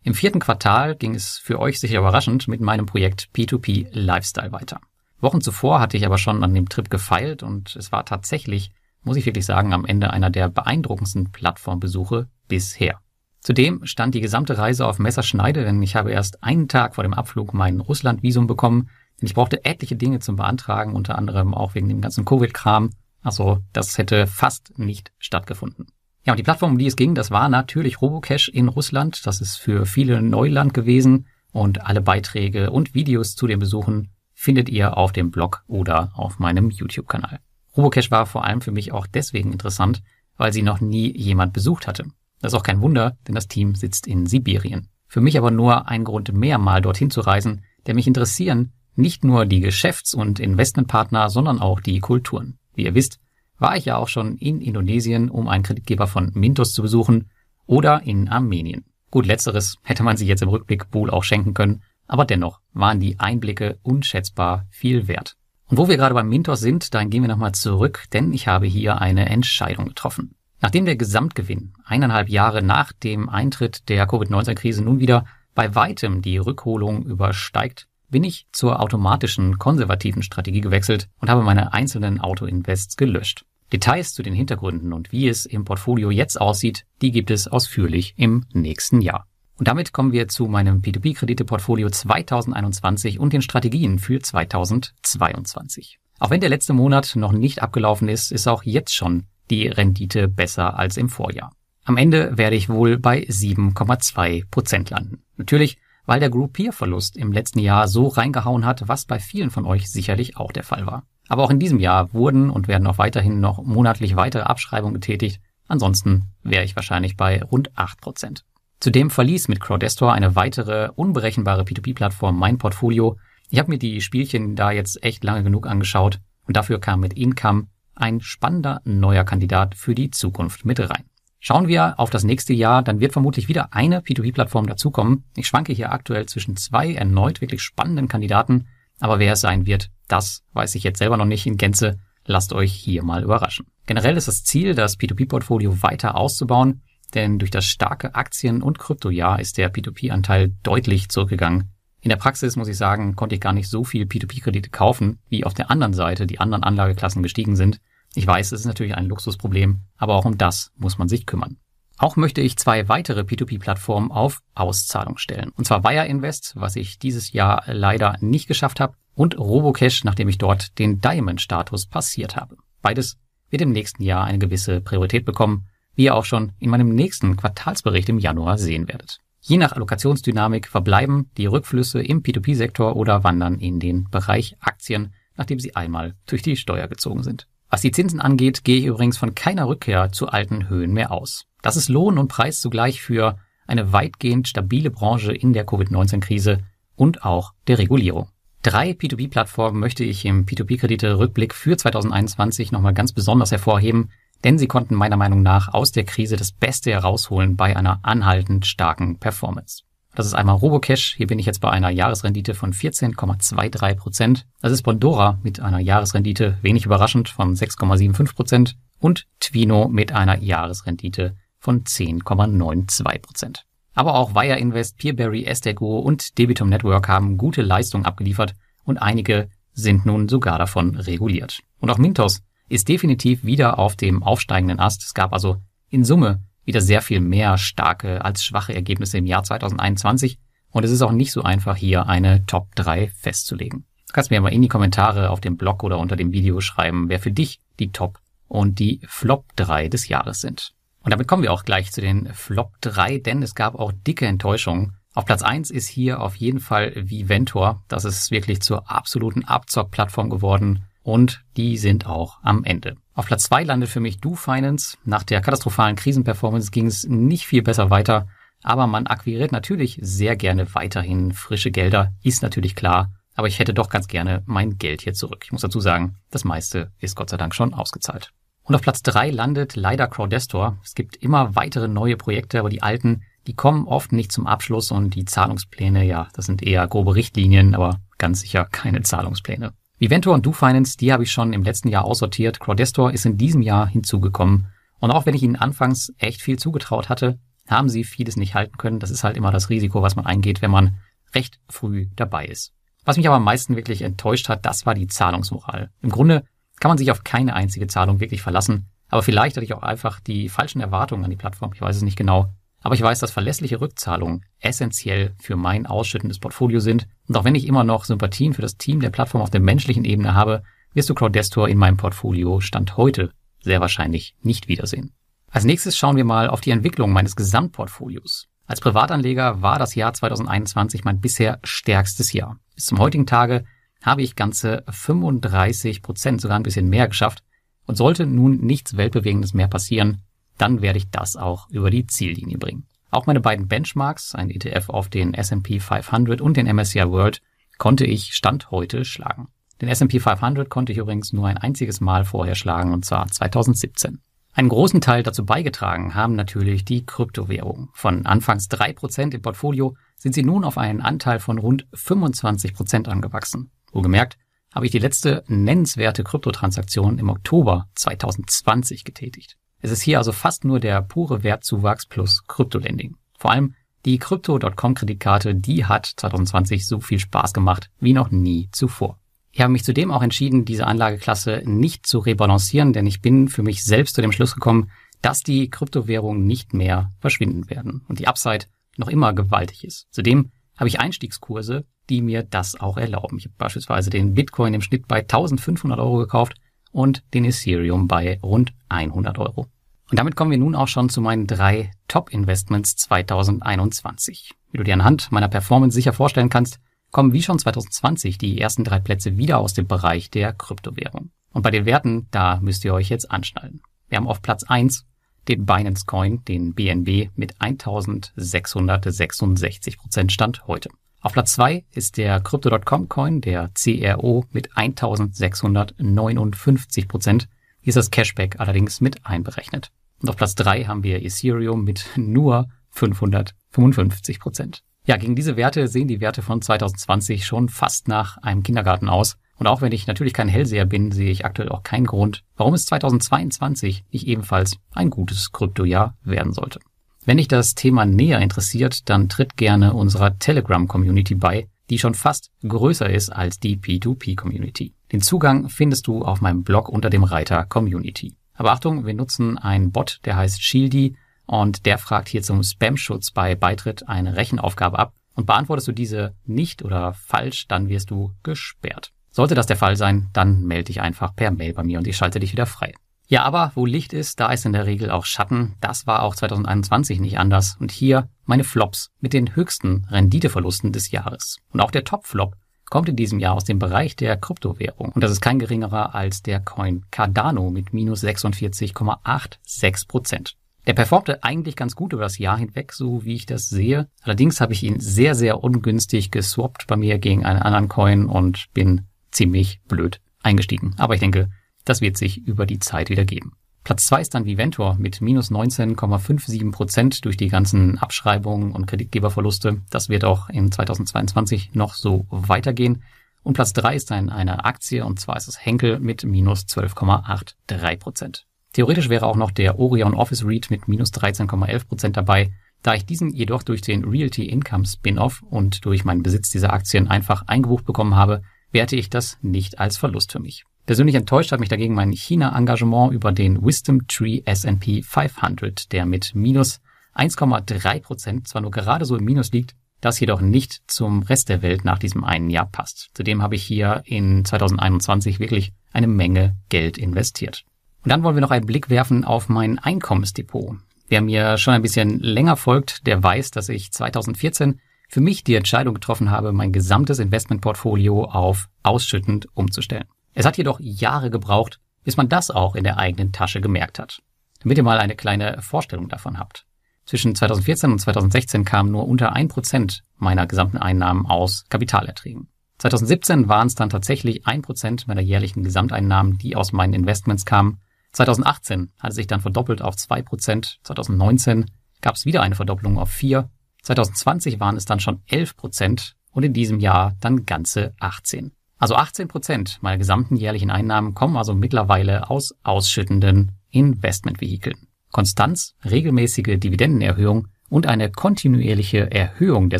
Im 0.03 0.13
vierten 0.13 0.39
Quartal 0.39 0.95
ging 0.95 1.15
es 1.15 1.37
für 1.37 1.59
euch 1.59 1.79
sicher 1.79 1.99
überraschend 1.99 2.47
mit 2.47 2.61
meinem 2.61 2.85
Projekt 2.85 3.29
P2P 3.33 3.87
Lifestyle 3.91 4.51
weiter. 4.51 4.79
Wochen 5.25 5.41
zuvor 5.41 5.81
hatte 5.81 5.97
ich 5.97 6.05
aber 6.05 6.17
schon 6.17 6.41
an 6.43 6.53
dem 6.53 6.69
Trip 6.69 6.89
gefeilt 6.89 7.43
und 7.43 7.75
es 7.75 7.91
war 7.91 8.05
tatsächlich, 8.05 8.71
muss 9.03 9.17
ich 9.17 9.25
wirklich 9.25 9.45
sagen, 9.45 9.73
am 9.73 9.85
Ende 9.85 10.11
einer 10.11 10.29
der 10.29 10.47
beeindruckendsten 10.47 11.33
Plattformbesuche 11.33 12.29
bisher. 12.47 13.01
Zudem 13.41 13.85
stand 13.85 14.15
die 14.15 14.21
gesamte 14.21 14.57
Reise 14.57 14.87
auf 14.87 14.97
Messerschneide, 14.97 15.65
denn 15.65 15.83
ich 15.83 15.95
habe 15.95 16.11
erst 16.11 16.43
einen 16.43 16.67
Tag 16.67 16.95
vor 16.95 17.03
dem 17.03 17.13
Abflug 17.13 17.53
mein 17.53 17.79
Russland-Visum 17.79 18.47
bekommen, 18.47 18.89
denn 19.19 19.27
ich 19.27 19.35
brauchte 19.35 19.65
etliche 19.65 19.95
Dinge 19.95 20.19
zum 20.19 20.37
Beantragen, 20.37 20.93
unter 20.93 21.17
anderem 21.17 21.53
auch 21.53 21.75
wegen 21.75 21.89
dem 21.89 22.01
ganzen 22.01 22.25
Covid-Kram. 22.25 22.91
Also 23.21 23.59
das 23.73 23.97
hätte 23.97 24.27
fast 24.27 24.79
nicht 24.79 25.11
stattgefunden. 25.19 25.87
Ja, 26.23 26.33
und 26.33 26.37
die 26.37 26.43
Plattform, 26.43 26.71
um 26.71 26.77
die 26.79 26.87
es 26.87 26.95
ging, 26.95 27.13
das 27.13 27.29
war 27.29 27.49
natürlich 27.49 28.01
Robocash 28.01 28.49
in 28.49 28.67
Russland. 28.67 29.27
Das 29.27 29.41
ist 29.41 29.57
für 29.57 29.85
viele 29.85 30.23
Neuland 30.23 30.73
gewesen 30.73 31.27
und 31.51 31.85
alle 31.85 32.01
Beiträge 32.01 32.71
und 32.71 32.95
Videos 32.95 33.35
zu 33.35 33.45
den 33.45 33.59
Besuchen 33.59 34.09
findet 34.35 34.69
ihr 34.69 34.97
auf 34.97 35.11
dem 35.11 35.31
Blog 35.31 35.63
oder 35.67 36.11
auf 36.13 36.37
meinem 36.37 36.69
YouTube-Kanal. 36.69 37.39
Robocash 37.75 38.11
war 38.11 38.27
vor 38.27 38.45
allem 38.45 38.61
für 38.61 38.71
mich 38.71 38.91
auch 38.91 39.07
deswegen 39.07 39.51
interessant, 39.51 40.03
weil 40.37 40.53
sie 40.53 40.61
noch 40.61 40.81
nie 40.81 41.17
jemand 41.17 41.53
besucht 41.53 41.87
hatte. 41.87 42.05
Das 42.41 42.53
ist 42.53 42.59
auch 42.59 42.63
kein 42.63 42.81
Wunder, 42.81 43.17
denn 43.27 43.33
das 43.33 43.47
Team 43.47 43.73
sitzt 43.73 44.05
in 44.05 44.27
Sibirien. 44.27 44.89
Für 45.07 45.21
mich 45.21 45.37
aber 45.37 45.49
nur 45.49 45.87
ein 45.87 46.03
Grund 46.03 46.31
mehr, 46.33 46.57
mal 46.57 46.81
dorthin 46.81 47.09
zu 47.09 47.21
reisen, 47.21 47.63
der 47.87 47.95
mich 47.95 48.05
interessieren 48.05 48.73
nicht 48.95 49.23
nur 49.23 49.45
die 49.45 49.59
Geschäfts- 49.59 50.13
und 50.13 50.39
Investmentpartner, 50.39 51.29
sondern 51.29 51.59
auch 51.59 51.79
die 51.79 51.99
Kulturen. 51.99 52.57
Wie 52.73 52.85
ihr 52.85 52.95
wisst, 52.95 53.19
war 53.57 53.75
ich 53.77 53.85
ja 53.85 53.97
auch 53.97 54.07
schon 54.07 54.37
in 54.37 54.61
Indonesien, 54.61 55.29
um 55.29 55.47
einen 55.47 55.63
Kreditgeber 55.63 56.07
von 56.07 56.31
Mintos 56.33 56.73
zu 56.73 56.81
besuchen, 56.81 57.29
oder 57.67 58.03
in 58.03 58.29
Armenien. 58.29 58.85
Gut, 59.11 59.25
letzteres 59.25 59.77
hätte 59.83 60.03
man 60.03 60.17
sich 60.17 60.27
jetzt 60.27 60.43
im 60.43 60.49
Rückblick 60.49 60.93
wohl 60.93 61.09
auch 61.09 61.23
schenken 61.23 61.53
können, 61.53 61.81
aber 62.07 62.25
dennoch 62.25 62.59
waren 62.73 62.99
die 62.99 63.19
Einblicke 63.19 63.79
unschätzbar 63.83 64.65
viel 64.69 65.07
wert. 65.07 65.35
Und 65.67 65.77
wo 65.77 65.87
wir 65.87 65.97
gerade 65.97 66.13
beim 66.13 66.29
Mintos 66.29 66.59
sind, 66.59 66.93
dahin 66.93 67.09
gehen 67.09 67.23
wir 67.23 67.27
nochmal 67.27 67.53
zurück, 67.53 68.05
denn 68.13 68.33
ich 68.33 68.47
habe 68.47 68.67
hier 68.67 69.01
eine 69.01 69.29
Entscheidung 69.29 69.87
getroffen. 69.87 70.35
Nachdem 70.61 70.85
der 70.85 70.95
Gesamtgewinn 70.95 71.73
eineinhalb 71.85 72.29
Jahre 72.29 72.61
nach 72.61 72.91
dem 72.91 73.29
Eintritt 73.29 73.89
der 73.89 74.07
Covid-19-Krise 74.07 74.83
nun 74.83 74.99
wieder 74.99 75.25
bei 75.53 75.73
weitem 75.73 76.21
die 76.21 76.37
Rückholung 76.37 77.03
übersteigt, 77.03 77.87
bin 78.09 78.23
ich 78.23 78.47
zur 78.51 78.79
automatischen 78.79 79.57
konservativen 79.57 80.23
Strategie 80.23 80.61
gewechselt 80.61 81.09
und 81.19 81.29
habe 81.29 81.41
meine 81.41 81.73
einzelnen 81.73 82.21
Auto-Invests 82.21 82.97
gelöscht. 82.97 83.45
Details 83.73 84.13
zu 84.13 84.21
den 84.21 84.33
Hintergründen 84.33 84.93
und 84.93 85.11
wie 85.11 85.27
es 85.27 85.45
im 85.45 85.65
Portfolio 85.65 86.11
jetzt 86.11 86.39
aussieht, 86.39 86.85
die 87.01 87.11
gibt 87.11 87.31
es 87.31 87.47
ausführlich 87.47 88.13
im 88.15 88.45
nächsten 88.53 89.01
Jahr. 89.01 89.27
Und 89.57 89.67
damit 89.67 89.93
kommen 89.93 90.11
wir 90.11 90.27
zu 90.27 90.47
meinem 90.47 90.81
P2P-Kredite-Portfolio 90.81 91.89
2021 91.89 93.19
und 93.19 93.31
den 93.31 93.41
Strategien 93.41 93.99
für 93.99 94.19
2022. 94.19 95.99
Auch 96.19 96.29
wenn 96.29 96.41
der 96.41 96.49
letzte 96.49 96.73
Monat 96.73 97.15
noch 97.15 97.31
nicht 97.31 97.61
abgelaufen 97.61 98.09
ist, 98.09 98.31
ist 98.31 98.47
auch 98.47 98.63
jetzt 98.63 98.93
schon 98.93 99.27
die 99.49 99.67
Rendite 99.67 100.27
besser 100.27 100.77
als 100.77 100.97
im 100.97 101.09
Vorjahr. 101.09 101.51
Am 101.85 101.97
Ende 101.97 102.37
werde 102.37 102.55
ich 102.55 102.67
wohl 102.67 102.97
bei 102.97 103.23
7,2 103.23 104.49
Prozent 104.49 104.89
landen. 104.89 105.23
Natürlich, 105.37 105.77
weil 106.05 106.19
der 106.19 106.29
Groupier-Verlust 106.29 107.15
im 107.15 107.31
letzten 107.31 107.59
Jahr 107.59 107.87
so 107.87 108.07
reingehauen 108.07 108.65
hat, 108.65 108.87
was 108.87 109.05
bei 109.05 109.19
vielen 109.19 109.51
von 109.51 109.65
euch 109.65 109.89
sicherlich 109.91 110.35
auch 110.37 110.51
der 110.51 110.63
Fall 110.63 110.85
war. 110.85 111.03
Aber 111.27 111.43
auch 111.43 111.49
in 111.49 111.59
diesem 111.59 111.79
Jahr 111.79 112.13
wurden 112.13 112.49
und 112.49 112.67
werden 112.67 112.87
auch 112.87 112.97
weiterhin 112.97 113.39
noch 113.39 113.63
monatlich 113.63 114.15
weitere 114.15 114.43
Abschreibungen 114.43 114.95
getätigt. 114.95 115.41
Ansonsten 115.67 116.33
wäre 116.43 116.63
ich 116.63 116.75
wahrscheinlich 116.75 117.17
bei 117.17 117.41
rund 117.41 117.77
8 117.77 118.01
Prozent. 118.01 118.45
Zudem 118.85 119.09
verließ 119.09 119.47
mit 119.47 119.59
Crowdestor 119.59 120.13
eine 120.13 120.35
weitere 120.35 120.89
unberechenbare 120.93 121.63
P2P-Plattform 121.63 122.37
mein 122.37 122.59
Portfolio. 122.59 123.17
Ich 123.49 123.57
habe 123.57 123.71
mir 123.71 123.79
die 123.79 123.99
Spielchen 123.99 124.55
da 124.55 124.69
jetzt 124.69 125.03
echt 125.03 125.23
lange 125.23 125.41
genug 125.41 125.65
angeschaut 125.65 126.19
und 126.45 126.55
dafür 126.55 126.79
kam 126.79 126.99
mit 126.99 127.13
Income 127.13 127.65
ein 127.95 128.21
spannender 128.21 128.81
neuer 128.85 129.23
Kandidat 129.23 129.73
für 129.73 129.95
die 129.95 130.11
Zukunft 130.11 130.65
mit 130.65 130.79
rein. 130.79 131.05
Schauen 131.39 131.67
wir 131.67 131.99
auf 131.99 132.11
das 132.11 132.23
nächste 132.23 132.53
Jahr, 132.53 132.83
dann 132.83 132.99
wird 132.99 133.13
vermutlich 133.13 133.47
wieder 133.47 133.73
eine 133.73 134.01
P2P-Plattform 134.01 134.67
dazukommen. 134.67 135.23
Ich 135.35 135.47
schwanke 135.47 135.73
hier 135.73 135.91
aktuell 135.91 136.27
zwischen 136.27 136.55
zwei 136.55 136.93
erneut 136.93 137.41
wirklich 137.41 137.63
spannenden 137.63 138.07
Kandidaten, 138.07 138.67
aber 138.99 139.17
wer 139.17 139.33
es 139.33 139.41
sein 139.41 139.65
wird, 139.65 139.89
das 140.07 140.43
weiß 140.53 140.75
ich 140.75 140.83
jetzt 140.83 140.99
selber 140.99 141.17
noch 141.17 141.25
nicht 141.25 141.47
in 141.47 141.57
Gänze. 141.57 141.97
Lasst 142.27 142.53
euch 142.53 142.73
hier 142.73 143.01
mal 143.01 143.23
überraschen. 143.23 143.65
Generell 143.87 144.15
ist 144.15 144.27
das 144.27 144.43
Ziel, 144.43 144.75
das 144.75 144.99
P2P-Portfolio 144.99 145.81
weiter 145.81 146.15
auszubauen, 146.15 146.83
denn 147.13 147.39
durch 147.39 147.51
das 147.51 147.65
starke 147.65 148.15
Aktien- 148.15 148.61
und 148.61 148.79
Kryptojahr 148.79 149.39
ist 149.39 149.57
der 149.57 149.73
P2P-Anteil 149.73 150.53
deutlich 150.63 151.09
zurückgegangen. 151.09 151.71
In 152.01 152.09
der 152.09 152.17
Praxis 152.17 152.55
muss 152.55 152.67
ich 152.67 152.77
sagen, 152.77 153.15
konnte 153.15 153.35
ich 153.35 153.41
gar 153.41 153.53
nicht 153.53 153.69
so 153.69 153.83
viel 153.83 154.05
P2P-Kredite 154.05 154.69
kaufen, 154.69 155.19
wie 155.27 155.43
auf 155.43 155.53
der 155.53 155.71
anderen 155.71 155.93
Seite 155.93 156.27
die 156.27 156.39
anderen 156.39 156.63
Anlageklassen 156.63 157.23
gestiegen 157.23 157.55
sind. 157.55 157.79
Ich 158.13 158.27
weiß, 158.27 158.51
es 158.51 158.61
ist 158.61 158.65
natürlich 158.65 158.95
ein 158.95 159.07
Luxusproblem, 159.07 159.81
aber 159.97 160.15
auch 160.15 160.25
um 160.25 160.37
das 160.37 160.71
muss 160.75 160.97
man 160.97 161.07
sich 161.07 161.25
kümmern. 161.25 161.57
Auch 161.97 162.15
möchte 162.15 162.41
ich 162.41 162.57
zwei 162.57 162.89
weitere 162.89 163.21
P2P-Plattformen 163.21 164.11
auf 164.11 164.41
Auszahlung 164.53 165.17
stellen. 165.17 165.51
Und 165.55 165.65
zwar 165.65 165.83
Wire 165.83 166.05
Invest, 166.05 166.53
was 166.55 166.75
ich 166.75 166.99
dieses 166.99 167.31
Jahr 167.31 167.63
leider 167.67 168.17
nicht 168.19 168.47
geschafft 168.47 168.79
habe, 168.79 168.95
und 169.15 169.39
Robocash, 169.39 170.03
nachdem 170.03 170.27
ich 170.27 170.37
dort 170.37 170.77
den 170.77 170.99
Diamond-Status 170.99 171.87
passiert 171.87 172.35
habe. 172.35 172.57
Beides 172.81 173.17
wird 173.49 173.61
im 173.61 173.71
nächsten 173.71 174.03
Jahr 174.03 174.25
eine 174.25 174.39
gewisse 174.39 174.81
Priorität 174.81 175.25
bekommen, 175.25 175.67
wie 175.95 176.05
ihr 176.05 176.15
auch 176.15 176.25
schon 176.25 176.51
in 176.59 176.69
meinem 176.69 176.89
nächsten 176.89 177.37
Quartalsbericht 177.37 178.09
im 178.09 178.19
Januar 178.19 178.57
sehen 178.57 178.87
werdet. 178.87 179.19
Je 179.41 179.57
nach 179.57 179.73
Allokationsdynamik 179.73 180.67
verbleiben 180.67 181.29
die 181.37 181.45
Rückflüsse 181.45 182.01
im 182.01 182.23
P2P-Sektor 182.23 182.95
oder 182.95 183.23
wandern 183.23 183.59
in 183.59 183.79
den 183.79 184.09
Bereich 184.09 184.57
Aktien, 184.59 185.13
nachdem 185.35 185.59
sie 185.59 185.75
einmal 185.75 186.15
durch 186.25 186.41
die 186.41 186.55
Steuer 186.55 186.87
gezogen 186.87 187.23
sind. 187.23 187.47
Was 187.69 187.81
die 187.81 187.91
Zinsen 187.91 188.19
angeht, 188.21 188.63
gehe 188.63 188.79
ich 188.79 188.85
übrigens 188.85 189.17
von 189.17 189.35
keiner 189.35 189.67
Rückkehr 189.67 190.11
zu 190.11 190.29
alten 190.29 190.69
Höhen 190.69 190.93
mehr 190.93 191.11
aus. 191.11 191.45
Das 191.61 191.77
ist 191.77 191.89
Lohn 191.89 192.17
und 192.17 192.27
Preis 192.27 192.59
zugleich 192.59 193.01
für 193.01 193.37
eine 193.67 193.91
weitgehend 193.91 194.47
stabile 194.47 194.91
Branche 194.91 195.33
in 195.33 195.53
der 195.53 195.65
Covid-19-Krise 195.65 196.59
und 196.95 197.23
auch 197.23 197.53
der 197.67 197.77
Regulierung. 197.77 198.29
Drei 198.61 198.91
P2P-Plattformen 198.91 199.79
möchte 199.79 200.03
ich 200.03 200.25
im 200.25 200.45
P2P-Kredite-Rückblick 200.45 201.53
für 201.53 201.77
2021 201.77 202.71
nochmal 202.71 202.93
ganz 202.93 203.13
besonders 203.13 203.51
hervorheben, 203.51 204.09
denn 204.45 204.59
sie 204.59 204.67
konnten 204.67 204.93
meiner 204.93 205.17
Meinung 205.17 205.41
nach 205.41 205.73
aus 205.73 205.91
der 205.91 206.03
Krise 206.03 206.35
das 206.35 206.51
Beste 206.51 206.91
herausholen 206.91 207.55
bei 207.55 207.75
einer 207.75 207.99
anhaltend 208.03 208.67
starken 208.67 209.17
Performance. 209.17 209.81
Das 210.13 210.27
ist 210.27 210.35
einmal 210.35 210.55
Robocash. 210.55 211.15
Hier 211.17 211.25
bin 211.25 211.39
ich 211.39 211.47
jetzt 211.47 211.61
bei 211.61 211.71
einer 211.71 211.89
Jahresrendite 211.89 212.53
von 212.53 212.71
14,23 212.71 213.95
Prozent. 213.95 214.45
Das 214.61 214.71
ist 214.71 214.83
Bondora 214.83 215.39
mit 215.41 215.59
einer 215.59 215.79
Jahresrendite, 215.79 216.59
wenig 216.61 216.85
überraschend, 216.85 217.27
von 217.27 217.55
6,75 217.55 218.35
Prozent. 218.35 218.77
Und 218.99 219.25
Twino 219.39 219.87
mit 219.89 220.11
einer 220.11 220.37
Jahresrendite 220.37 221.35
von 221.57 221.83
10,92 221.83 223.19
Prozent. 223.19 223.65
Aber 223.95 224.13
auch 224.13 224.35
Wire 224.35 224.59
Invest, 224.59 224.97
Peerberry, 224.97 225.45
Estego 225.45 225.97
und 225.97 226.37
Debitum 226.37 226.69
Network 226.69 227.07
haben 227.07 227.37
gute 227.37 227.63
Leistungen 227.63 228.05
abgeliefert 228.05 228.53
und 228.83 228.99
einige 228.99 229.49
sind 229.73 230.05
nun 230.05 230.29
sogar 230.29 230.59
davon 230.59 230.95
reguliert. 230.95 231.61
Und 231.79 231.89
auch 231.89 231.97
Mintos 231.97 232.43
ist 232.69 232.87
definitiv 232.87 233.43
wieder 233.43 233.79
auf 233.79 233.95
dem 233.95 234.23
aufsteigenden 234.23 234.79
Ast. 234.79 235.03
Es 235.03 235.13
gab 235.13 235.33
also 235.33 235.57
in 235.89 236.03
Summe 236.03 236.41
wieder 236.63 236.81
sehr 236.81 237.01
viel 237.01 237.19
mehr 237.19 237.57
starke 237.57 238.25
als 238.25 238.43
schwache 238.43 238.73
Ergebnisse 238.73 239.17
im 239.17 239.25
Jahr 239.25 239.43
2021 239.43 240.39
und 240.71 240.83
es 240.83 240.91
ist 240.91 241.01
auch 241.01 241.11
nicht 241.11 241.31
so 241.31 241.43
einfach 241.43 241.75
hier 241.75 242.07
eine 242.07 242.45
Top 242.45 242.75
3 242.75 243.07
festzulegen. 243.09 243.85
Du 244.07 244.13
kannst 244.13 244.31
mir 244.31 244.41
mal 244.41 244.53
in 244.53 244.61
die 244.61 244.67
Kommentare 244.67 245.29
auf 245.29 245.41
dem 245.41 245.57
Blog 245.57 245.83
oder 245.83 245.99
unter 245.99 246.15
dem 246.15 246.31
Video 246.31 246.59
schreiben, 246.61 247.09
wer 247.09 247.19
für 247.19 247.31
dich 247.31 247.59
die 247.79 247.91
Top 247.91 248.19
und 248.47 248.79
die 248.79 249.01
Flop 249.07 249.45
3 249.55 249.89
des 249.89 250.07
Jahres 250.07 250.41
sind. 250.41 250.73
Und 251.01 251.11
damit 251.11 251.27
kommen 251.27 251.43
wir 251.43 251.53
auch 251.53 251.65
gleich 251.65 251.91
zu 251.91 252.01
den 252.01 252.33
Flop 252.33 252.73
3, 252.81 253.19
denn 253.19 253.43
es 253.43 253.53
gab 253.53 253.75
auch 253.75 253.91
dicke 254.07 254.25
Enttäuschungen. 254.25 254.97
Auf 255.13 255.25
Platz 255.25 255.43
1 255.43 255.69
ist 255.69 255.87
hier 255.87 256.19
auf 256.19 256.35
jeden 256.35 256.59
Fall 256.59 256.93
Viventor. 256.95 257.83
Das 257.87 258.05
ist 258.05 258.31
wirklich 258.31 258.61
zur 258.61 258.89
absoluten 258.89 259.45
Abzockplattform 259.45 260.29
geworden 260.29 260.83
und 261.05 261.43
die 261.55 261.77
sind 261.77 262.07
auch 262.07 262.39
am 262.41 262.63
Ende. 262.63 262.95
Auf 263.13 263.27
Platz 263.27 263.43
zwei 263.43 263.63
landet 263.63 263.89
für 263.89 263.99
mich 263.99 264.19
Do 264.19 264.33
Finance. 264.33 264.97
Nach 265.05 265.21
der 265.21 265.39
katastrophalen 265.39 265.95
Krisenperformance 265.95 266.71
ging 266.71 266.87
es 266.87 267.05
nicht 267.07 267.45
viel 267.45 267.61
besser 267.61 267.91
weiter, 267.91 268.27
aber 268.63 268.87
man 268.87 269.05
akquiriert 269.05 269.51
natürlich 269.51 269.99
sehr 270.01 270.35
gerne 270.35 270.73
weiterhin 270.73 271.31
frische 271.31 271.69
Gelder, 271.69 272.11
ist 272.23 272.41
natürlich 272.41 272.75
klar, 272.75 273.11
aber 273.35 273.47
ich 273.47 273.59
hätte 273.59 273.75
doch 273.75 273.89
ganz 273.89 274.07
gerne 274.07 274.41
mein 274.47 274.79
Geld 274.79 275.03
hier 275.03 275.13
zurück. 275.13 275.43
Ich 275.45 275.51
muss 275.51 275.61
dazu 275.61 275.79
sagen, 275.79 276.15
das 276.31 276.43
meiste 276.43 276.91
ist 276.99 277.15
Gott 277.15 277.29
sei 277.29 277.37
Dank 277.37 277.53
schon 277.53 277.75
ausgezahlt. 277.75 278.31
Und 278.63 278.73
auf 278.73 278.81
Platz 278.81 279.03
drei 279.03 279.29
landet 279.29 279.75
leider 279.75 280.07
Crowdestor. 280.07 280.79
Es 280.83 280.95
gibt 280.95 281.17
immer 281.17 281.55
weitere 281.55 281.87
neue 281.87 282.17
Projekte, 282.17 282.59
aber 282.59 282.69
die 282.69 282.81
alten, 282.81 283.21
die 283.45 283.53
kommen 283.53 283.85
oft 283.85 284.11
nicht 284.11 284.31
zum 284.31 284.47
Abschluss 284.47 284.89
und 284.89 285.13
die 285.13 285.25
Zahlungspläne, 285.25 286.03
ja, 286.03 286.29
das 286.33 286.47
sind 286.47 286.63
eher 286.63 286.87
grobe 286.87 287.13
Richtlinien, 287.13 287.75
aber 287.75 287.99
ganz 288.17 288.39
sicher 288.39 288.65
keine 288.65 289.03
Zahlungspläne. 289.03 289.73
Viventor 289.97 290.33
und 290.33 290.45
DoFinance, 290.45 290.97
die 290.97 291.13
habe 291.13 291.23
ich 291.23 291.31
schon 291.31 291.53
im 291.53 291.63
letzten 291.63 291.87
Jahr 291.87 292.03
aussortiert. 292.03 292.59
Crowdestor 292.59 293.11
ist 293.11 293.25
in 293.25 293.37
diesem 293.37 293.61
Jahr 293.61 293.87
hinzugekommen. 293.87 294.67
Und 294.99 295.11
auch 295.11 295.25
wenn 295.25 295.35
ich 295.35 295.43
ihnen 295.43 295.55
anfangs 295.55 296.13
echt 296.17 296.41
viel 296.41 296.59
zugetraut 296.59 297.07
hatte, 297.07 297.39
haben 297.67 297.89
sie 297.89 298.03
vieles 298.03 298.35
nicht 298.35 298.55
halten 298.55 298.77
können. 298.77 298.99
Das 298.99 299.09
ist 299.09 299.23
halt 299.23 299.37
immer 299.37 299.51
das 299.51 299.69
Risiko, 299.69 300.01
was 300.01 300.15
man 300.15 300.25
eingeht, 300.25 300.61
wenn 300.61 300.71
man 300.71 300.97
recht 301.33 301.59
früh 301.69 302.07
dabei 302.15 302.45
ist. 302.45 302.73
Was 303.05 303.17
mich 303.17 303.27
aber 303.27 303.37
am 303.37 303.43
meisten 303.43 303.75
wirklich 303.75 304.01
enttäuscht 304.01 304.49
hat, 304.49 304.65
das 304.65 304.85
war 304.85 304.95
die 304.95 305.07
Zahlungsmoral. 305.07 305.91
Im 306.01 306.09
Grunde 306.09 306.43
kann 306.79 306.89
man 306.89 306.97
sich 306.97 307.11
auf 307.11 307.23
keine 307.23 307.53
einzige 307.53 307.87
Zahlung 307.87 308.19
wirklich 308.19 308.41
verlassen. 308.41 308.89
Aber 309.09 309.23
vielleicht 309.23 309.55
hatte 309.55 309.65
ich 309.65 309.73
auch 309.73 309.83
einfach 309.83 310.19
die 310.19 310.49
falschen 310.49 310.81
Erwartungen 310.81 311.23
an 311.23 311.29
die 311.29 311.37
Plattform. 311.37 311.71
Ich 311.73 311.81
weiß 311.81 311.95
es 311.95 312.01
nicht 312.01 312.17
genau. 312.17 312.53
Aber 312.85 312.93
ich 312.93 313.01
weiß, 313.01 313.17
dass 313.17 313.31
verlässliche 313.31 313.81
Rückzahlungen 313.81 314.45
essentiell 314.59 315.33
für 315.39 315.55
mein 315.55 315.87
ausschüttendes 315.87 316.37
Portfolio 316.37 316.79
sind. 316.79 317.07
Und 317.27 317.35
auch 317.35 317.43
wenn 317.43 317.55
ich 317.55 317.65
immer 317.65 317.83
noch 317.83 318.05
Sympathien 318.05 318.53
für 318.53 318.61
das 318.61 318.77
Team 318.77 318.99
der 318.99 319.09
Plattform 319.09 319.41
auf 319.41 319.49
der 319.49 319.59
menschlichen 319.59 320.05
Ebene 320.05 320.35
habe, 320.35 320.61
wirst 320.93 321.09
du 321.09 321.15
Crowdestor 321.15 321.67
in 321.67 321.79
meinem 321.79 321.97
Portfolio 321.97 322.59
Stand 322.59 322.95
heute 322.95 323.31
sehr 323.59 323.81
wahrscheinlich 323.81 324.35
nicht 324.43 324.67
wiedersehen. 324.67 325.15
Als 325.49 325.63
nächstes 325.63 325.97
schauen 325.97 326.15
wir 326.15 326.25
mal 326.25 326.47
auf 326.47 326.61
die 326.61 326.69
Entwicklung 326.69 327.11
meines 327.11 327.35
Gesamtportfolios. 327.35 328.49
Als 328.67 328.81
Privatanleger 328.81 329.63
war 329.63 329.79
das 329.79 329.95
Jahr 329.95 330.13
2021 330.13 331.03
mein 331.03 331.19
bisher 331.19 331.57
stärkstes 331.63 332.33
Jahr. 332.33 332.59
Bis 332.75 332.85
zum 332.85 332.99
heutigen 332.99 333.25
Tage 333.25 333.65
habe 334.03 334.21
ich 334.21 334.35
ganze 334.35 334.83
35 334.87 336.03
Prozent, 336.03 336.39
sogar 336.39 336.59
ein 336.59 336.63
bisschen 336.63 336.87
mehr 336.87 337.07
geschafft. 337.07 337.41
Und 337.87 337.95
sollte 337.95 338.27
nun 338.27 338.57
nichts 338.57 338.95
Weltbewegendes 338.95 339.55
mehr 339.55 339.67
passieren, 339.67 340.21
dann 340.57 340.81
werde 340.81 340.97
ich 340.97 341.09
das 341.09 341.35
auch 341.35 341.69
über 341.69 341.89
die 341.89 342.07
Ziellinie 342.07 342.57
bringen. 342.57 342.85
Auch 343.11 343.27
meine 343.27 343.39
beiden 343.39 343.67
Benchmarks, 343.67 344.35
ein 344.35 344.49
ETF 344.49 344.89
auf 344.89 345.09
den 345.09 345.33
S&P 345.33 345.79
500 345.79 346.41
und 346.41 346.57
den 346.57 346.67
MSCI 346.67 347.09
World, 347.09 347.41
konnte 347.77 348.05
ich 348.05 348.33
Stand 348.33 348.71
heute 348.71 349.05
schlagen. 349.05 349.47
Den 349.81 349.89
S&P 349.89 350.19
500 350.19 350.69
konnte 350.69 350.91
ich 350.91 350.97
übrigens 350.97 351.33
nur 351.33 351.47
ein 351.47 351.57
einziges 351.57 352.01
Mal 352.01 352.25
vorher 352.25 352.55
schlagen, 352.55 352.93
und 352.93 353.05
zwar 353.05 353.27
2017. 353.27 354.19
Einen 354.53 354.69
großen 354.69 355.01
Teil 355.01 355.21
dazu 355.21 355.45
beigetragen 355.45 356.15
haben 356.15 356.35
natürlich 356.35 356.85
die 356.85 357.05
Kryptowährungen. 357.05 357.89
Von 357.93 358.25
anfangs 358.25 358.69
drei 358.69 358.93
Prozent 358.93 359.33
im 359.33 359.41
Portfolio 359.41 359.95
sind 360.15 360.33
sie 360.33 360.43
nun 360.43 360.63
auf 360.63 360.77
einen 360.77 361.01
Anteil 361.01 361.39
von 361.39 361.57
rund 361.57 361.87
25 361.93 362.73
Prozent 362.73 363.09
angewachsen. 363.09 363.71
Wohlgemerkt 363.91 364.37
habe 364.73 364.85
ich 364.85 364.93
die 364.93 364.99
letzte 364.99 365.43
nennenswerte 365.47 366.23
Kryptotransaktion 366.23 367.19
im 367.19 367.29
Oktober 367.29 367.89
2020 367.95 369.03
getätigt. 369.03 369.57
Es 369.85 369.91
ist 369.91 370.01
hier 370.01 370.17
also 370.17 370.31
fast 370.31 370.65
nur 370.65 370.79
der 370.79 370.99
pure 371.03 371.43
Wertzuwachs 371.43 372.07
plus 372.07 372.41
Kryptolending. 372.47 373.17
Vor 373.37 373.51
allem 373.51 373.75
die 374.03 374.17
Crypto.com-Kreditkarte, 374.17 375.53
die 375.53 375.85
hat 375.85 376.07
2020 376.07 376.87
so 376.87 376.99
viel 376.99 377.19
Spaß 377.19 377.53
gemacht 377.53 377.91
wie 377.99 378.13
noch 378.13 378.31
nie 378.31 378.67
zuvor. 378.71 379.19
Ich 379.51 379.61
habe 379.61 379.71
mich 379.71 379.83
zudem 379.83 380.09
auch 380.09 380.23
entschieden, 380.23 380.65
diese 380.65 380.87
Anlageklasse 380.87 381.61
nicht 381.65 382.07
zu 382.07 382.17
rebalancieren, 382.17 382.93
denn 382.93 383.05
ich 383.05 383.21
bin 383.21 383.47
für 383.47 383.61
mich 383.61 383.83
selbst 383.83 384.15
zu 384.15 384.23
dem 384.23 384.31
Schluss 384.31 384.55
gekommen, 384.55 384.89
dass 385.21 385.43
die 385.43 385.69
Kryptowährungen 385.69 386.47
nicht 386.47 386.73
mehr 386.73 387.11
verschwinden 387.19 387.69
werden 387.69 388.03
und 388.07 388.17
die 388.17 388.27
Upside 388.27 388.65
noch 388.97 389.09
immer 389.09 389.33
gewaltig 389.33 389.83
ist. 389.83 390.07
Zudem 390.09 390.49
habe 390.77 390.87
ich 390.87 390.99
Einstiegskurse, 390.99 391.85
die 392.09 392.23
mir 392.23 392.41
das 392.41 392.73
auch 392.73 392.97
erlauben. 392.97 393.37
Ich 393.37 393.45
habe 393.45 393.55
beispielsweise 393.59 394.09
den 394.09 394.33
Bitcoin 394.33 394.73
im 394.73 394.81
Schnitt 394.81 395.07
bei 395.07 395.19
1500 395.19 395.99
Euro 395.99 396.17
gekauft 396.17 396.55
und 396.91 397.23
den 397.35 397.45
Ethereum 397.45 398.07
bei 398.07 398.39
rund 398.41 398.73
100 398.89 399.37
Euro. 399.37 399.67
Und 400.09 400.19
damit 400.19 400.35
kommen 400.35 400.51
wir 400.51 400.57
nun 400.57 400.75
auch 400.75 400.87
schon 400.87 401.09
zu 401.09 401.21
meinen 401.21 401.47
drei 401.47 401.91
Top-Investments 402.07 402.95
2021. 402.95 404.53
Wie 404.71 404.77
du 404.77 404.83
dir 404.83 404.93
anhand 404.93 405.31
meiner 405.31 405.47
Performance 405.47 405.95
sicher 405.95 406.13
vorstellen 406.13 406.49
kannst, 406.49 406.79
kommen 407.11 407.33
wie 407.33 407.41
schon 407.41 407.57
2020 407.57 408.37
die 408.37 408.59
ersten 408.59 408.83
drei 408.83 408.99
Plätze 408.99 409.37
wieder 409.37 409.57
aus 409.57 409.73
dem 409.73 409.87
Bereich 409.87 410.29
der 410.29 410.53
Kryptowährung. 410.53 411.31
Und 411.53 411.61
bei 411.61 411.71
den 411.71 411.85
Werten, 411.85 412.27
da 412.31 412.59
müsst 412.59 412.83
ihr 412.85 412.93
euch 412.93 413.09
jetzt 413.09 413.31
anschnallen. 413.31 413.81
Wir 414.09 414.17
haben 414.17 414.27
auf 414.27 414.41
Platz 414.41 414.63
eins 414.63 415.05
den 415.47 415.65
Binance 415.65 416.05
Coin, 416.05 416.43
den 416.45 416.73
BNB, 416.73 417.29
mit 417.35 417.55
1666 417.59 419.97
Prozent 419.97 420.31
Stand 420.31 420.67
heute. 420.67 420.89
Auf 421.21 421.33
Platz 421.33 421.53
zwei 421.53 421.85
ist 421.91 422.17
der 422.17 422.39
Crypto.com 422.39 423.09
Coin, 423.09 423.41
der 423.41 423.71
CRO, 423.73 424.45
mit 424.51 424.77
1659 424.77 427.07
Prozent. 427.07 427.49
Ist 427.85 427.97
das 427.97 428.09
Cashback 428.09 428.59
allerdings 428.59 428.99
mit 428.99 429.25
einberechnet. 429.25 429.91
Und 430.21 430.29
auf 430.29 430.35
Platz 430.35 430.55
drei 430.55 430.85
haben 430.85 431.03
wir 431.03 431.23
Ethereum 431.23 431.83
mit 431.83 432.09
nur 432.15 432.67
555 432.89 434.39
Prozent. 434.39 434.81
Ja, 435.05 435.17
gegen 435.17 435.35
diese 435.35 435.55
Werte 435.55 435.87
sehen 435.87 436.07
die 436.07 436.19
Werte 436.19 436.41
von 436.41 436.63
2020 436.63 437.45
schon 437.45 437.69
fast 437.69 438.07
nach 438.07 438.37
einem 438.37 438.63
Kindergarten 438.63 439.07
aus. 439.07 439.37
Und 439.57 439.67
auch 439.67 439.81
wenn 439.81 439.91
ich 439.91 440.07
natürlich 440.07 440.33
kein 440.33 440.47
Hellseher 440.47 440.85
bin, 440.85 441.11
sehe 441.11 441.29
ich 441.29 441.45
aktuell 441.45 441.69
auch 441.69 441.83
keinen 441.83 442.07
Grund, 442.07 442.43
warum 442.57 442.73
es 442.73 442.87
2022 442.87 444.03
nicht 444.11 444.27
ebenfalls 444.27 444.77
ein 444.93 445.11
gutes 445.11 445.51
Kryptojahr 445.51 446.17
werden 446.23 446.53
sollte. 446.53 446.79
Wenn 447.23 447.37
dich 447.37 447.47
das 447.47 447.75
Thema 447.75 448.05
näher 448.05 448.39
interessiert, 448.39 449.07
dann 449.09 449.29
tritt 449.29 449.57
gerne 449.57 449.93
unserer 449.93 450.39
Telegram-Community 450.39 451.35
bei, 451.35 451.67
die 451.91 451.99
schon 451.99 452.15
fast 452.15 452.49
größer 452.67 453.09
ist 453.09 453.29
als 453.29 453.59
die 453.59 453.77
P2P-Community. 453.77 454.94
Den 455.11 455.21
Zugang 455.21 455.69
findest 455.69 456.07
du 456.07 456.23
auf 456.23 456.41
meinem 456.41 456.63
Blog 456.63 456.89
unter 456.89 457.09
dem 457.09 457.23
Reiter 457.23 457.65
Community. 457.65 458.35
Aber 458.53 458.71
Achtung, 458.71 459.05
wir 459.05 459.13
nutzen 459.13 459.57
einen 459.57 459.91
Bot, 459.91 460.19
der 460.25 460.37
heißt 460.37 460.63
Shieldy 460.63 461.15
und 461.45 461.85
der 461.85 461.97
fragt 461.97 462.29
hier 462.29 462.41
zum 462.41 462.63
Spam-Schutz 462.63 463.31
bei 463.31 463.55
Beitritt 463.55 464.07
eine 464.07 464.35
Rechenaufgabe 464.35 464.97
ab 464.97 465.13
und 465.35 465.45
beantwortest 465.45 465.87
du 465.87 465.91
diese 465.91 466.33
nicht 466.45 466.83
oder 466.83 467.13
falsch, 467.13 467.67
dann 467.67 467.89
wirst 467.89 468.09
du 468.09 468.31
gesperrt. 468.43 469.11
Sollte 469.31 469.53
das 469.53 469.67
der 469.67 469.77
Fall 469.77 469.97
sein, 469.97 470.29
dann 470.33 470.63
melde 470.63 470.85
dich 470.85 471.01
einfach 471.01 471.35
per 471.35 471.51
Mail 471.51 471.73
bei 471.73 471.83
mir 471.83 471.99
und 471.99 472.07
ich 472.07 472.15
schalte 472.15 472.39
dich 472.39 472.53
wieder 472.53 472.65
frei. 472.65 472.93
Ja, 473.27 473.43
aber 473.43 473.71
wo 473.75 473.85
Licht 473.85 474.13
ist, 474.13 474.39
da 474.39 474.51
ist 474.51 474.65
in 474.65 474.73
der 474.73 474.85
Regel 474.85 475.09
auch 475.09 475.25
Schatten. 475.25 475.75
Das 475.81 476.05
war 476.05 476.21
auch 476.21 476.35
2021 476.35 477.19
nicht 477.19 477.39
anders. 477.39 477.75
Und 477.79 477.91
hier 477.91 478.29
meine 478.45 478.63
Flops 478.63 479.09
mit 479.19 479.33
den 479.33 479.55
höchsten 479.55 480.05
Renditeverlusten 480.11 480.91
des 480.91 481.09
Jahres. 481.09 481.57
Und 481.71 481.81
auch 481.81 481.89
der 481.89 482.03
Top-Flop 482.03 482.55
kommt 482.95 483.09
in 483.09 483.17
diesem 483.17 483.39
Jahr 483.39 483.55
aus 483.55 483.65
dem 483.65 483.77
Bereich 483.77 484.15
der 484.15 484.37
Kryptowährung. 484.37 485.09
Und 485.09 485.21
das 485.21 485.29
ist 485.29 485.41
kein 485.41 485.59
geringerer 485.59 486.15
als 486.15 486.41
der 486.43 486.61
Coin 486.61 487.03
Cardano 487.11 487.69
mit 487.69 487.91
minus 487.91 488.23
46,86 488.23 490.07
Prozent. 490.07 490.55
Der 490.87 490.93
performte 490.93 491.43
eigentlich 491.43 491.75
ganz 491.75 491.97
gut 491.97 492.13
über 492.13 492.21
das 492.21 492.37
Jahr 492.37 492.57
hinweg, 492.57 492.93
so 492.93 493.25
wie 493.25 493.35
ich 493.35 493.45
das 493.45 493.67
sehe. 493.67 494.07
Allerdings 494.21 494.61
habe 494.61 494.71
ich 494.71 494.81
ihn 494.81 495.01
sehr, 495.01 495.35
sehr 495.35 495.61
ungünstig 495.61 496.31
geswappt 496.31 496.87
bei 496.87 496.95
mir 496.95 497.19
gegen 497.19 497.45
einen 497.45 497.61
anderen 497.61 497.89
Coin 497.89 498.27
und 498.27 498.67
bin 498.73 499.01
ziemlich 499.29 499.81
blöd 499.89 500.21
eingestiegen. 500.41 500.95
Aber 500.97 501.15
ich 501.15 501.19
denke, 501.19 501.49
das 501.83 501.99
wird 501.99 502.15
sich 502.15 502.47
über 502.47 502.65
die 502.65 502.79
Zeit 502.79 503.09
wieder 503.09 503.25
geben. 503.25 503.57
Platz 503.85 504.07
zwei 504.07 504.19
ist 504.19 504.33
dann 504.33 504.45
Viventor 504.45 504.95
mit 504.95 505.21
minus 505.21 505.51
19,57 505.51 506.71
Prozent 506.71 507.23
durch 507.23 507.37
die 507.37 507.49
ganzen 507.49 507.99
Abschreibungen 507.99 508.71
und 508.71 508.87
Kreditgeberverluste. 508.87 509.83
Das 509.91 510.09
wird 510.09 510.25
auch 510.25 510.49
in 510.49 510.71
2022 510.71 511.75
noch 511.75 511.93
so 511.93 512.25
weitergehen. 512.31 513.03
Und 513.43 513.53
Platz 513.53 513.73
drei 513.73 513.95
ist 513.95 514.09
dann 514.09 514.31
eine 514.31 514.65
Aktie 514.65 515.05
und 515.05 515.19
zwar 515.19 515.37
ist 515.37 515.47
es 515.47 515.63
Henkel 515.63 515.99
mit 515.99 516.23
minus 516.23 516.61
12,83 516.61 517.97
Prozent. 517.97 518.47
Theoretisch 518.73 519.09
wäre 519.09 519.27
auch 519.27 519.35
noch 519.35 519.51
der 519.51 519.77
Orion 519.77 520.15
Office 520.15 520.43
REIT 520.43 520.71
mit 520.71 520.87
minus 520.87 521.13
13,11 521.13 521.87
Prozent 521.87 522.17
dabei. 522.17 522.51
Da 522.81 522.95
ich 522.95 523.05
diesen 523.05 523.33
jedoch 523.33 523.61
durch 523.61 523.81
den 523.81 524.03
Realty 524.03 524.49
Income 524.49 524.87
Spin-off 524.87 525.43
und 525.47 525.85
durch 525.85 526.03
meinen 526.03 526.23
Besitz 526.23 526.49
dieser 526.49 526.73
Aktien 526.73 527.07
einfach 527.07 527.43
eingebucht 527.45 527.85
bekommen 527.85 528.15
habe, 528.15 528.41
werte 528.71 528.95
ich 528.95 529.11
das 529.11 529.37
nicht 529.43 529.77
als 529.77 529.97
Verlust 529.97 530.31
für 530.31 530.39
mich. 530.39 530.65
Persönlich 530.85 531.15
enttäuscht 531.15 531.51
hat 531.51 531.59
mich 531.59 531.69
dagegen 531.69 531.95
mein 531.95 532.11
China-Engagement 532.11 533.11
über 533.11 533.31
den 533.31 533.65
Wisdom 533.65 534.07
Tree 534.07 534.41
S&P 534.45 535.01
500, 535.01 535.91
der 535.91 536.05
mit 536.05 536.35
minus 536.35 536.79
1,3 537.15 538.01
Prozent 538.01 538.47
zwar 538.47 538.61
nur 538.61 538.71
gerade 538.71 539.05
so 539.05 539.15
im 539.15 539.25
Minus 539.25 539.51
liegt, 539.51 539.75
das 540.01 540.19
jedoch 540.19 540.41
nicht 540.41 540.81
zum 540.85 541.23
Rest 541.23 541.49
der 541.49 541.63
Welt 541.63 541.85
nach 541.85 541.97
diesem 541.97 542.23
einen 542.23 542.51
Jahr 542.51 542.67
passt. 542.67 543.09
Zudem 543.15 543.41
habe 543.41 543.55
ich 543.55 543.63
hier 543.63 544.03
in 544.05 544.45
2021 544.45 545.39
wirklich 545.39 545.73
eine 545.91 546.07
Menge 546.07 546.55
Geld 546.69 546.99
investiert. 546.99 547.63
Und 548.03 548.11
dann 548.11 548.21
wollen 548.21 548.35
wir 548.35 548.41
noch 548.41 548.51
einen 548.51 548.67
Blick 548.67 548.91
werfen 548.91 549.23
auf 549.23 549.49
mein 549.49 549.79
Einkommensdepot. 549.79 550.77
Wer 551.07 551.21
mir 551.21 551.57
schon 551.57 551.73
ein 551.73 551.81
bisschen 551.81 552.19
länger 552.19 552.57
folgt, 552.57 553.07
der 553.07 553.23
weiß, 553.23 553.49
dass 553.49 553.69
ich 553.69 553.91
2014 553.91 554.79
für 555.09 555.21
mich 555.21 555.43
die 555.43 555.55
Entscheidung 555.55 555.95
getroffen 555.95 556.29
habe, 556.29 556.51
mein 556.51 556.71
gesamtes 556.71 557.17
Investmentportfolio 557.17 558.25
auf 558.25 558.67
ausschüttend 558.83 559.47
umzustellen. 559.55 560.05
Es 560.35 560.45
hat 560.45 560.57
jedoch 560.57 560.79
Jahre 560.79 561.31
gebraucht, 561.31 561.79
bis 562.03 562.17
man 562.17 562.29
das 562.29 562.51
auch 562.51 562.75
in 562.75 562.83
der 562.83 562.97
eigenen 562.97 563.31
Tasche 563.31 563.61
gemerkt 563.61 563.97
hat. 563.97 564.21
Damit 564.59 564.77
ihr 564.77 564.83
mal 564.83 564.99
eine 564.99 565.15
kleine 565.15 565.61
Vorstellung 565.61 566.09
davon 566.09 566.37
habt. 566.37 566.65
Zwischen 567.05 567.35
2014 567.35 567.91
und 567.91 567.99
2016 567.99 568.65
kam 568.65 568.91
nur 568.91 569.07
unter 569.07 569.33
ein 569.33 569.47
Prozent 569.47 570.03
meiner 570.17 570.45
gesamten 570.45 570.77
Einnahmen 570.77 571.25
aus 571.25 571.65
Kapitalerträgen. 571.69 572.49
2017 572.79 573.47
waren 573.47 573.67
es 573.67 573.75
dann 573.75 573.89
tatsächlich 573.89 574.45
ein 574.45 574.61
Prozent 574.61 575.07
meiner 575.07 575.21
jährlichen 575.21 575.63
Gesamteinnahmen, 575.63 576.37
die 576.37 576.55
aus 576.55 576.73
meinen 576.73 576.93
Investments 576.93 577.45
kamen. 577.45 577.79
2018 578.11 578.91
hat 578.99 579.11
es 579.11 579.15
sich 579.15 579.27
dann 579.27 579.39
verdoppelt 579.39 579.81
auf 579.81 579.95
zwei 579.95 580.21
Prozent. 580.21 580.79
2019 580.83 581.71
gab 582.01 582.15
es 582.15 582.25
wieder 582.25 582.41
eine 582.41 582.55
Verdopplung 582.55 582.97
auf 582.97 583.09
vier. 583.09 583.49
2020 583.83 584.59
waren 584.59 584.75
es 584.75 584.85
dann 584.85 584.99
schon 584.99 585.21
11 585.27 585.55
Prozent 585.55 586.15
und 586.31 586.43
in 586.43 586.53
diesem 586.53 586.79
Jahr 586.79 587.15
dann 587.21 587.45
ganze 587.45 587.93
18. 587.99 588.51
Also 588.77 588.95
18 588.95 589.27
Prozent 589.27 589.79
meiner 589.81 589.97
gesamten 589.97 590.35
jährlichen 590.35 590.69
Einnahmen 590.69 591.13
kommen 591.13 591.37
also 591.37 591.53
mittlerweile 591.55 592.29
aus 592.29 592.53
ausschüttenden 592.63 593.53
Investmentvehikeln. 593.69 594.87
Konstanz, 595.11 595.75
regelmäßige 595.85 596.59
Dividendenerhöhung 596.59 597.47
und 597.69 597.87
eine 597.87 598.11
kontinuierliche 598.11 599.11
Erhöhung 599.11 599.69
der 599.69 599.79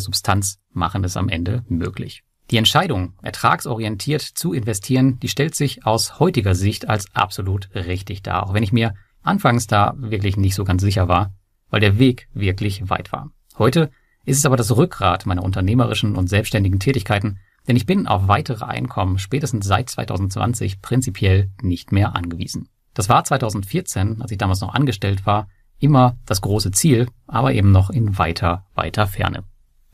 Substanz 0.00 0.58
machen 0.72 1.04
es 1.04 1.16
am 1.16 1.28
Ende 1.28 1.64
möglich. 1.68 2.22
Die 2.50 2.56
Entscheidung, 2.56 3.14
ertragsorientiert 3.22 4.22
zu 4.22 4.52
investieren, 4.52 5.18
die 5.20 5.28
stellt 5.28 5.54
sich 5.54 5.84
aus 5.84 6.20
heutiger 6.20 6.54
Sicht 6.54 6.88
als 6.88 7.14
absolut 7.14 7.68
richtig 7.74 8.22
dar, 8.22 8.46
auch 8.46 8.54
wenn 8.54 8.62
ich 8.62 8.72
mir 8.72 8.94
anfangs 9.22 9.66
da 9.66 9.94
wirklich 9.98 10.36
nicht 10.36 10.54
so 10.54 10.64
ganz 10.64 10.80
sicher 10.82 11.08
war, 11.08 11.34
weil 11.70 11.80
der 11.80 11.98
Weg 11.98 12.28
wirklich 12.32 12.88
weit 12.88 13.12
war. 13.12 13.30
Heute 13.58 13.90
ist 14.24 14.38
es 14.38 14.46
aber 14.46 14.56
das 14.56 14.76
Rückgrat 14.76 15.26
meiner 15.26 15.42
unternehmerischen 15.42 16.14
und 16.14 16.28
selbstständigen 16.28 16.78
Tätigkeiten 16.78 17.38
denn 17.68 17.76
ich 17.76 17.86
bin 17.86 18.06
auf 18.06 18.28
weitere 18.28 18.64
Einkommen 18.64 19.18
spätestens 19.18 19.66
seit 19.66 19.90
2020 19.90 20.82
prinzipiell 20.82 21.50
nicht 21.62 21.92
mehr 21.92 22.14
angewiesen. 22.14 22.68
Das 22.94 23.08
war 23.08 23.24
2014, 23.24 24.22
als 24.22 24.30
ich 24.30 24.38
damals 24.38 24.60
noch 24.60 24.74
angestellt 24.74 25.26
war, 25.26 25.48
immer 25.78 26.16
das 26.24 26.40
große 26.40 26.70
Ziel, 26.70 27.08
aber 27.26 27.52
eben 27.52 27.70
noch 27.70 27.90
in 27.90 28.18
weiter, 28.18 28.66
weiter 28.74 29.06
Ferne. 29.06 29.44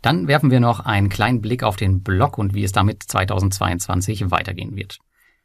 Dann 0.03 0.29
werfen 0.29 0.51
wir 0.51 0.61
noch 0.61 0.81
einen 0.81 1.09
kleinen 1.09 1.41
Blick 1.41 1.63
auf 1.63 1.77
den 1.77 2.03
Blog 2.03 2.39
und 2.39 2.55
wie 2.55 2.65
es 2.65 2.73
damit 2.73 3.03
2022 3.05 4.31
weitergehen 4.31 4.77
wird. 4.77 4.99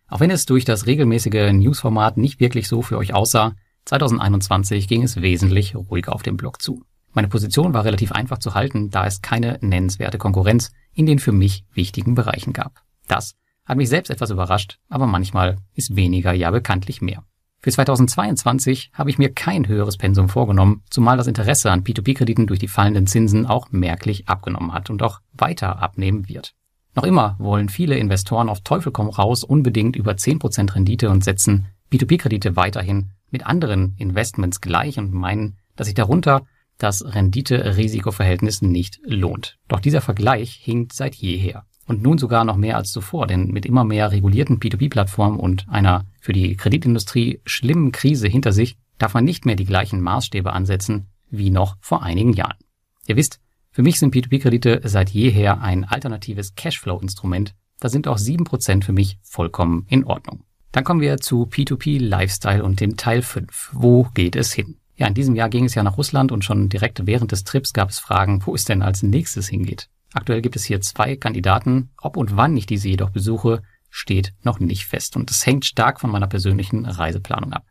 Auch 0.07 0.19
wenn 0.19 0.31
es 0.31 0.45
durch 0.45 0.65
das 0.65 0.85
regelmäßige 0.85 1.51
Newsformat 1.51 2.17
nicht 2.17 2.39
wirklich 2.39 2.67
so 2.67 2.81
für 2.81 2.97
euch 2.97 3.13
aussah, 3.13 3.55
2021 3.85 4.87
ging 4.87 5.03
es 5.03 5.21
wesentlich 5.21 5.75
ruhiger 5.75 6.13
auf 6.13 6.23
dem 6.23 6.37
Blog 6.37 6.61
zu. 6.61 6.83
Meine 7.13 7.27
Position 7.27 7.73
war 7.73 7.85
relativ 7.85 8.11
einfach 8.11 8.37
zu 8.37 8.53
halten, 8.53 8.89
da 8.89 9.05
es 9.05 9.21
keine 9.21 9.57
nennenswerte 9.61 10.17
Konkurrenz 10.17 10.71
in 10.93 11.05
den 11.05 11.19
für 11.19 11.31
mich 11.31 11.65
wichtigen 11.73 12.15
Bereichen 12.15 12.53
gab. 12.53 12.83
Das 13.07 13.35
hat 13.65 13.77
mich 13.77 13.89
selbst 13.89 14.09
etwas 14.09 14.29
überrascht, 14.29 14.79
aber 14.89 15.07
manchmal 15.07 15.57
ist 15.73 15.95
weniger 15.95 16.33
ja 16.33 16.51
bekanntlich 16.51 17.01
mehr. 17.01 17.23
Für 17.59 17.71
2022 17.71 18.91
habe 18.93 19.09
ich 19.09 19.17
mir 19.17 19.33
kein 19.33 19.67
höheres 19.67 19.97
Pensum 19.97 20.29
vorgenommen, 20.29 20.83
zumal 20.89 21.17
das 21.17 21.27
Interesse 21.27 21.71
an 21.71 21.83
P2P-Krediten 21.83 22.47
durch 22.47 22.59
die 22.59 22.67
fallenden 22.67 23.07
Zinsen 23.07 23.45
auch 23.45 23.71
merklich 23.71 24.29
abgenommen 24.29 24.73
hat 24.73 24.89
und 24.89 25.01
auch 25.01 25.19
weiter 25.33 25.81
abnehmen 25.81 26.29
wird. 26.29 26.53
Noch 26.95 27.03
immer 27.03 27.35
wollen 27.39 27.69
viele 27.69 27.97
Investoren 27.97 28.49
auf 28.49 28.61
Teufel 28.61 28.91
komm 28.91 29.09
raus 29.09 29.43
unbedingt 29.43 29.95
über 29.95 30.13
10% 30.13 30.75
Rendite 30.75 31.09
und 31.09 31.23
setzen 31.23 31.67
P2P-Kredite 31.91 32.55
weiterhin 32.55 33.11
mit 33.29 33.45
anderen 33.45 33.95
Investments 33.97 34.61
gleich 34.61 34.97
und 34.97 35.13
meinen, 35.13 35.57
dass 35.75 35.87
sich 35.87 35.93
darunter 35.93 36.45
das 36.77 37.03
Rendite-Risiko-Verhältnis 37.05 38.61
nicht 38.61 38.99
lohnt. 39.03 39.57
Doch 39.67 39.79
dieser 39.79 40.01
Vergleich 40.01 40.53
hinkt 40.53 40.93
seit 40.93 41.15
jeher. 41.15 41.65
Und 41.85 42.03
nun 42.03 42.17
sogar 42.17 42.43
noch 42.43 42.57
mehr 42.57 42.75
als 42.75 42.91
zuvor, 42.91 43.27
denn 43.27 43.47
mit 43.47 43.65
immer 43.65 43.85
mehr 43.85 44.11
regulierten 44.11 44.59
P2P-Plattformen 44.59 45.39
und 45.39 45.67
einer 45.69 46.05
für 46.19 46.33
die 46.33 46.55
Kreditindustrie 46.57 47.41
schlimmen 47.45 47.91
Krise 47.91 48.27
hinter 48.27 48.51
sich 48.51 48.77
darf 48.97 49.13
man 49.13 49.23
nicht 49.23 49.45
mehr 49.45 49.55
die 49.55 49.65
gleichen 49.65 50.01
Maßstäbe 50.01 50.51
ansetzen 50.51 51.07
wie 51.29 51.49
noch 51.49 51.77
vor 51.79 52.03
einigen 52.03 52.33
Jahren. 52.33 52.57
Ihr 53.05 53.15
wisst, 53.15 53.39
für 53.71 53.83
mich 53.83 53.99
sind 53.99 54.13
P2P-Kredite 54.13 54.81
seit 54.83 55.09
jeher 55.11 55.61
ein 55.61 55.85
alternatives 55.85 56.55
Cashflow-Instrument. 56.55 57.53
Da 57.79 57.89
sind 57.89 58.07
auch 58.07 58.17
7% 58.17 58.83
für 58.83 58.91
mich 58.91 59.19
vollkommen 59.21 59.85
in 59.87 60.03
Ordnung. 60.03 60.43
Dann 60.71 60.83
kommen 60.83 61.01
wir 61.01 61.17
zu 61.17 61.43
P2P 61.43 61.99
Lifestyle 61.99 62.63
und 62.63 62.79
dem 62.79 62.97
Teil 62.97 63.21
5. 63.21 63.69
Wo 63.73 64.07
geht 64.13 64.35
es 64.35 64.51
hin? 64.51 64.77
Ja, 64.97 65.05
in 65.05 65.13
diesem 65.13 65.35
Jahr 65.35 65.49
ging 65.49 65.65
es 65.65 65.75
ja 65.75 65.83
nach 65.83 65.97
Russland 65.97 66.31
und 66.31 66.43
schon 66.43 66.69
direkt 66.69 67.05
während 67.05 67.31
des 67.31 67.43
Trips 67.43 67.71
gab 67.71 67.89
es 67.89 67.99
Fragen, 67.99 68.41
wo 68.45 68.55
es 68.55 68.65
denn 68.65 68.81
als 68.81 69.03
nächstes 69.03 69.47
hingeht. 69.47 69.89
Aktuell 70.13 70.41
gibt 70.41 70.55
es 70.55 70.65
hier 70.65 70.81
zwei 70.81 71.15
Kandidaten. 71.15 71.91
Ob 72.01 72.17
und 72.17 72.35
wann 72.35 72.57
ich 72.57 72.65
diese 72.65 72.89
jedoch 72.89 73.11
besuche, 73.11 73.61
steht 73.91 74.33
noch 74.41 74.59
nicht 74.59 74.85
fest 74.85 75.15
und 75.15 75.29
es 75.29 75.45
hängt 75.45 75.65
stark 75.65 76.01
von 76.01 76.09
meiner 76.09 76.27
persönlichen 76.27 76.85
Reiseplanung 76.85 77.53
ab. 77.53 77.65